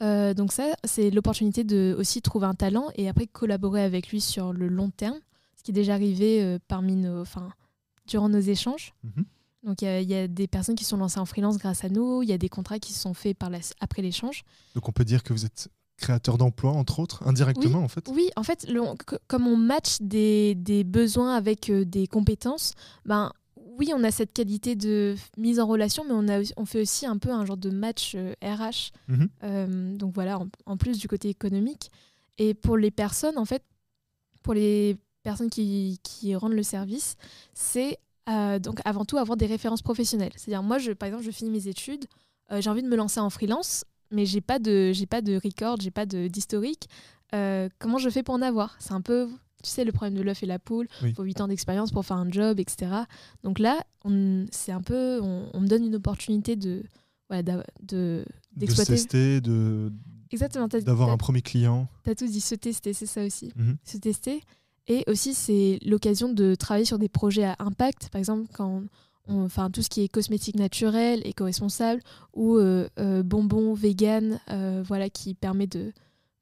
donc 0.00 0.52
ça, 0.52 0.74
c'est 0.84 1.10
l'opportunité 1.10 1.64
de 1.64 1.94
aussi 1.98 2.22
trouver 2.22 2.46
un 2.46 2.54
talent 2.54 2.88
et 2.96 3.08
après 3.08 3.26
collaborer 3.26 3.82
avec 3.82 4.08
lui 4.08 4.20
sur 4.20 4.52
le 4.52 4.68
long 4.68 4.90
terme, 4.90 5.18
ce 5.56 5.62
qui 5.62 5.70
est 5.70 5.74
déjà 5.74 5.94
arrivé 5.94 6.58
parmi 6.68 6.96
nos, 6.96 7.24
durant 8.06 8.28
nos 8.28 8.40
échanges. 8.40 8.94
Mhm. 9.04 9.24
Donc 9.62 9.80
il 9.80 10.02
y, 10.02 10.14
a 10.14 10.28
des 10.28 10.46
personnes 10.46 10.74
qui 10.74 10.84
sont 10.84 10.98
lancées 10.98 11.20
en 11.20 11.24
freelance 11.24 11.56
grâce 11.56 11.84
à 11.84 11.88
nous, 11.88 12.22
il 12.22 12.28
y 12.28 12.34
a 12.34 12.38
des 12.38 12.50
contrats 12.50 12.78
qui 12.78 12.92
sont 12.92 13.14
faits 13.14 13.38
par 13.38 13.50
après 13.80 14.02
l'échange. 14.02 14.44
Donc 14.74 14.86
on 14.88 14.92
peut 14.92 15.06
dire 15.06 15.22
que 15.22 15.32
vous 15.32 15.46
êtes 15.46 15.70
créateur 15.96 16.38
d'emplois, 16.38 16.72
entre 16.72 16.98
autres, 17.00 17.26
indirectement 17.26 17.80
en 17.80 17.88
fait 17.88 18.08
Oui, 18.08 18.30
en 18.36 18.42
fait, 18.42 18.66
comme 19.26 19.46
on 19.46 19.56
match 19.56 19.98
des, 20.00 20.84
besoins 20.84 21.34
avec 21.34 21.70
euh, 21.70 21.84
des 21.84 22.06
compétences, 22.06 22.74
ben, 23.04 23.32
oui, 23.78 23.92
on 23.94 24.04
a 24.04 24.10
cette 24.10 24.32
qualité 24.32 24.76
de 24.76 25.16
mise 25.36 25.58
en 25.58 25.66
relation, 25.66 26.04
mais 26.04 26.12
on, 26.12 26.28
a, 26.28 26.42
on 26.56 26.64
fait 26.64 26.80
aussi 26.80 27.06
un 27.06 27.18
peu 27.18 27.30
un 27.30 27.44
genre 27.44 27.56
de 27.56 27.70
match 27.70 28.14
RH. 28.14 28.16
Euh, 28.16 29.16
mhm. 29.16 29.28
euh, 29.42 29.96
donc 29.96 30.14
voilà, 30.14 30.38
en, 30.66 30.76
plus 30.76 30.98
du 30.98 31.08
côté 31.08 31.28
économique. 31.28 31.90
Et 32.38 32.54
pour 32.54 32.76
les 32.76 32.90
personnes, 32.90 33.38
en 33.38 33.44
fait, 33.44 33.62
pour 34.42 34.54
les 34.54 34.96
personnes 35.22 35.50
qui, 35.50 35.98
qui 36.02 36.34
rendent 36.36 36.52
le 36.52 36.62
service, 36.62 37.16
c'est 37.54 37.98
donc 38.26 38.80
avant 38.86 39.04
tout 39.04 39.18
avoir 39.18 39.36
des 39.36 39.44
références 39.44 39.82
professionnelles. 39.82 40.32
C'est-à-dire 40.36 40.62
moi, 40.62 40.78
je, 40.78 40.92
par 40.92 41.08
exemple, 41.08 41.24
je 41.24 41.30
finis 41.30 41.50
mes 41.50 41.68
études, 41.68 42.06
j'ai 42.58 42.70
envie 42.70 42.82
de 42.82 42.88
me 42.88 42.96
lancer 42.96 43.20
en 43.20 43.28
freelance, 43.28 43.84
mais 44.14 44.26
j'ai 44.26 44.40
pas 44.40 44.58
de 44.58 44.92
j'ai 44.92 45.06
pas 45.06 45.20
de 45.20 45.34
record, 45.34 45.80
j'ai 45.80 45.90
pas 45.90 46.06
d'historique. 46.06 46.88
Euh, 47.34 47.68
comment 47.78 47.98
je 47.98 48.08
fais 48.10 48.22
pour 48.22 48.34
en 48.34 48.42
avoir? 48.42 48.76
C'est 48.78 48.92
un 48.92 49.00
peu 49.00 49.28
tu 49.62 49.70
sais, 49.70 49.84
le 49.84 49.92
problème 49.92 50.14
de 50.14 50.22
l'œuf 50.22 50.42
et 50.42 50.46
la 50.46 50.58
poule. 50.58 50.86
Il 51.02 51.14
faut 51.14 51.22
8 51.22 51.40
ans 51.40 51.48
d'expérience 51.48 51.90
pour 51.90 52.04
faire 52.04 52.18
un 52.18 52.30
job, 52.30 52.60
etc. 52.60 52.92
Donc 53.42 53.58
là, 53.58 53.82
c'est 54.50 54.72
un 54.72 54.82
peu, 54.82 55.20
on, 55.22 55.58
me 55.58 55.66
donne 55.66 55.84
une 55.84 55.94
opportunité 55.94 56.54
de, 56.54 56.82
voilà, 57.30 57.62
de, 57.82 58.26
d'exploiter. 58.54 58.92
De 58.92 58.96
tester, 58.96 59.40
de, 59.40 59.90
Exactement. 60.30 60.68
D'avoir 60.68 61.10
un 61.10 61.16
premier 61.16 61.42
client. 61.42 61.88
Tu 62.04 62.10
as 62.10 62.14
tout 62.14 62.26
dit, 62.26 62.40
se 62.40 62.54
tester, 62.54 62.92
c'est 62.92 63.06
ça 63.06 63.24
aussi. 63.24 63.52
Mhm. 63.56 63.76
Se 63.84 63.96
tester. 63.96 64.42
Et 64.86 65.04
aussi, 65.06 65.32
c'est 65.32 65.78
l'occasion 65.84 66.30
de 66.30 66.54
travailler 66.54 66.84
sur 66.84 66.98
des 66.98 67.08
projets 67.08 67.44
à 67.44 67.56
impact. 67.60 68.10
Par 68.10 68.18
exemple, 68.18 68.50
quand 68.52 68.82
enfin, 69.28 69.70
tout 69.70 69.82
ce 69.82 69.88
qui 69.88 70.02
est 70.02 70.08
cosmétique 70.08 70.56
naturel, 70.56 71.26
éco-responsable 71.26 72.02
ou 72.32 72.56
euh, 72.56 72.88
euh, 72.98 73.22
bonbons 73.22 73.74
vegan, 73.74 74.40
euh, 74.50 74.82
voilà, 74.86 75.08
qui 75.10 75.34
permet 75.34 75.66
de, 75.66 75.92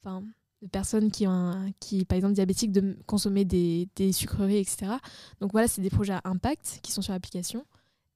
enfin, 0.03 0.23
de 0.63 0.69
personnes 0.69 1.11
qui 1.11 1.27
ont, 1.27 1.73
qui, 1.81 2.05
par 2.05 2.17
exemple, 2.17 2.35
diabétiques, 2.35 2.73
de 2.73 2.97
consommer 3.07 3.45
des, 3.45 3.89
des 3.97 4.13
sucreries, 4.13 4.59
etc. 4.59 4.93
Donc 5.41 5.53
voilà, 5.53 5.69
c'est 5.69 5.83
des 5.83 5.91
projets 5.91 6.15
à 6.15 6.21
impact 6.25 6.81
qui 6.83 6.93
sont 6.93 7.03
sur 7.03 7.13
l'application. 7.13 7.65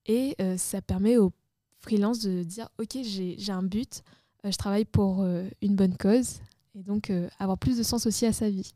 Et 0.09 0.37
ça 0.57 0.81
permet 0.81 1.17
aux 1.17 1.33
freelances 1.81 2.21
de 2.21 2.45
dire, 2.45 2.69
OK, 2.79 2.97
j'ai 3.03 3.51
un 3.51 3.65
but, 3.65 4.05
je 4.45 4.57
travaille 4.57 4.85
pour 4.85 5.27
une 5.61 5.75
bonne 5.75 5.97
cause. 5.97 6.39
Et 6.77 6.85
donc, 6.85 7.13
avoir 7.41 7.59
plus 7.59 7.77
de 7.77 7.83
sens 7.83 8.07
aussi 8.07 8.25
à 8.25 8.33
sa 8.33 8.49
vie 8.49 8.73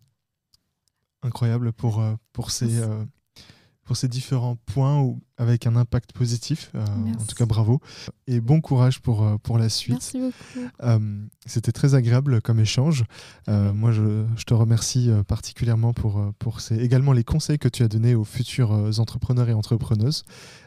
incroyable 1.23 1.73
pour, 1.73 2.01
euh, 2.01 2.15
pour, 2.33 2.51
ces, 2.51 2.81
euh, 2.81 3.05
pour 3.91 3.97
ces 3.97 4.07
différents 4.07 4.55
points 4.55 5.01
où, 5.01 5.21
avec 5.37 5.67
un 5.67 5.75
impact 5.75 6.13
positif. 6.13 6.71
Euh, 6.77 6.85
en 7.19 7.25
tout 7.25 7.35
cas, 7.35 7.45
bravo. 7.45 7.81
Et 8.29 8.41
bon 8.41 8.61
courage 8.61 9.01
pour, 9.01 9.27
pour 9.41 9.59
la 9.59 9.69
suite. 9.69 10.13
Merci 10.15 10.21
beaucoup. 10.21 11.01
C'était 11.45 11.73
très 11.73 11.97
agréable 11.97 12.41
comme 12.41 12.61
échange. 12.61 13.03
moi, 13.49 13.91
je, 13.91 14.25
je, 14.37 14.45
te 14.45 14.55
remercie 14.55 15.11
particulièrement 15.27 15.93
pour, 15.93 16.23
pour 16.39 16.61
ces, 16.61 16.77
également 16.79 17.13
les 17.13 17.25
conseils 17.25 17.59
que 17.59 17.69
tu 17.69 17.83
as 17.83 17.89
donnés 17.89 18.15
aux 18.15 18.23
futurs 18.23 18.71
entrepreneurs 19.01 19.49
et 19.49 19.55
entrepreneuses. 19.55 20.23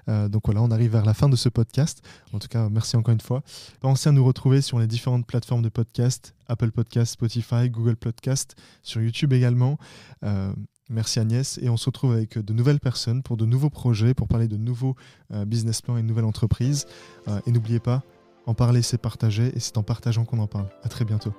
donc 0.07 0.41
voilà, 0.43 0.61
on 0.61 0.71
arrive 0.71 0.91
vers 0.91 1.05
la 1.05 1.13
fin 1.13 1.29
de 1.29 1.37
ce 1.37 1.47
podcast. 1.47 2.01
En 2.33 2.39
tout 2.39 2.49
cas, 2.49 2.67
merci 2.67 2.97
encore 2.97 3.13
une 3.13 3.21
fois. 3.21 3.41
Pensez 3.79 4.09
à 4.09 4.11
nous 4.11 4.25
retrouver 4.25 4.59
sur 4.59 4.79
les 4.79 4.87
différentes 4.87 5.25
plateformes 5.25 5.61
de 5.61 5.69
podcast 5.69 6.33
Apple 6.47 6.71
Podcast, 6.71 7.13
Spotify, 7.13 7.69
Google 7.69 7.95
Podcast, 7.95 8.55
sur 8.81 9.01
YouTube 9.01 9.33
également. 9.33 9.77
Euh, 10.23 10.53
merci 10.89 11.19
Agnès. 11.19 11.59
Et 11.61 11.69
on 11.69 11.77
se 11.77 11.85
retrouve 11.85 12.13
avec 12.13 12.37
de 12.37 12.53
nouvelles 12.53 12.79
personnes 12.79 13.23
pour 13.23 13.37
de 13.37 13.45
nouveaux 13.45 13.69
projets, 13.69 14.13
pour 14.13 14.27
parler 14.27 14.47
de 14.47 14.57
nouveaux 14.57 14.95
euh, 15.33 15.45
business 15.45 15.81
plans 15.81 15.97
et 15.97 16.01
de 16.01 16.07
nouvelles 16.07 16.25
entreprises. 16.25 16.85
Euh, 17.27 17.39
et 17.45 17.51
n'oubliez 17.51 17.79
pas, 17.79 18.03
en 18.45 18.53
parler, 18.53 18.81
c'est 18.81 18.97
partager. 18.97 19.51
Et 19.55 19.59
c'est 19.59 19.77
en 19.77 19.83
partageant 19.83 20.25
qu'on 20.25 20.39
en 20.39 20.47
parle. 20.47 20.67
À 20.83 20.89
très 20.89 21.05
bientôt. 21.05 21.33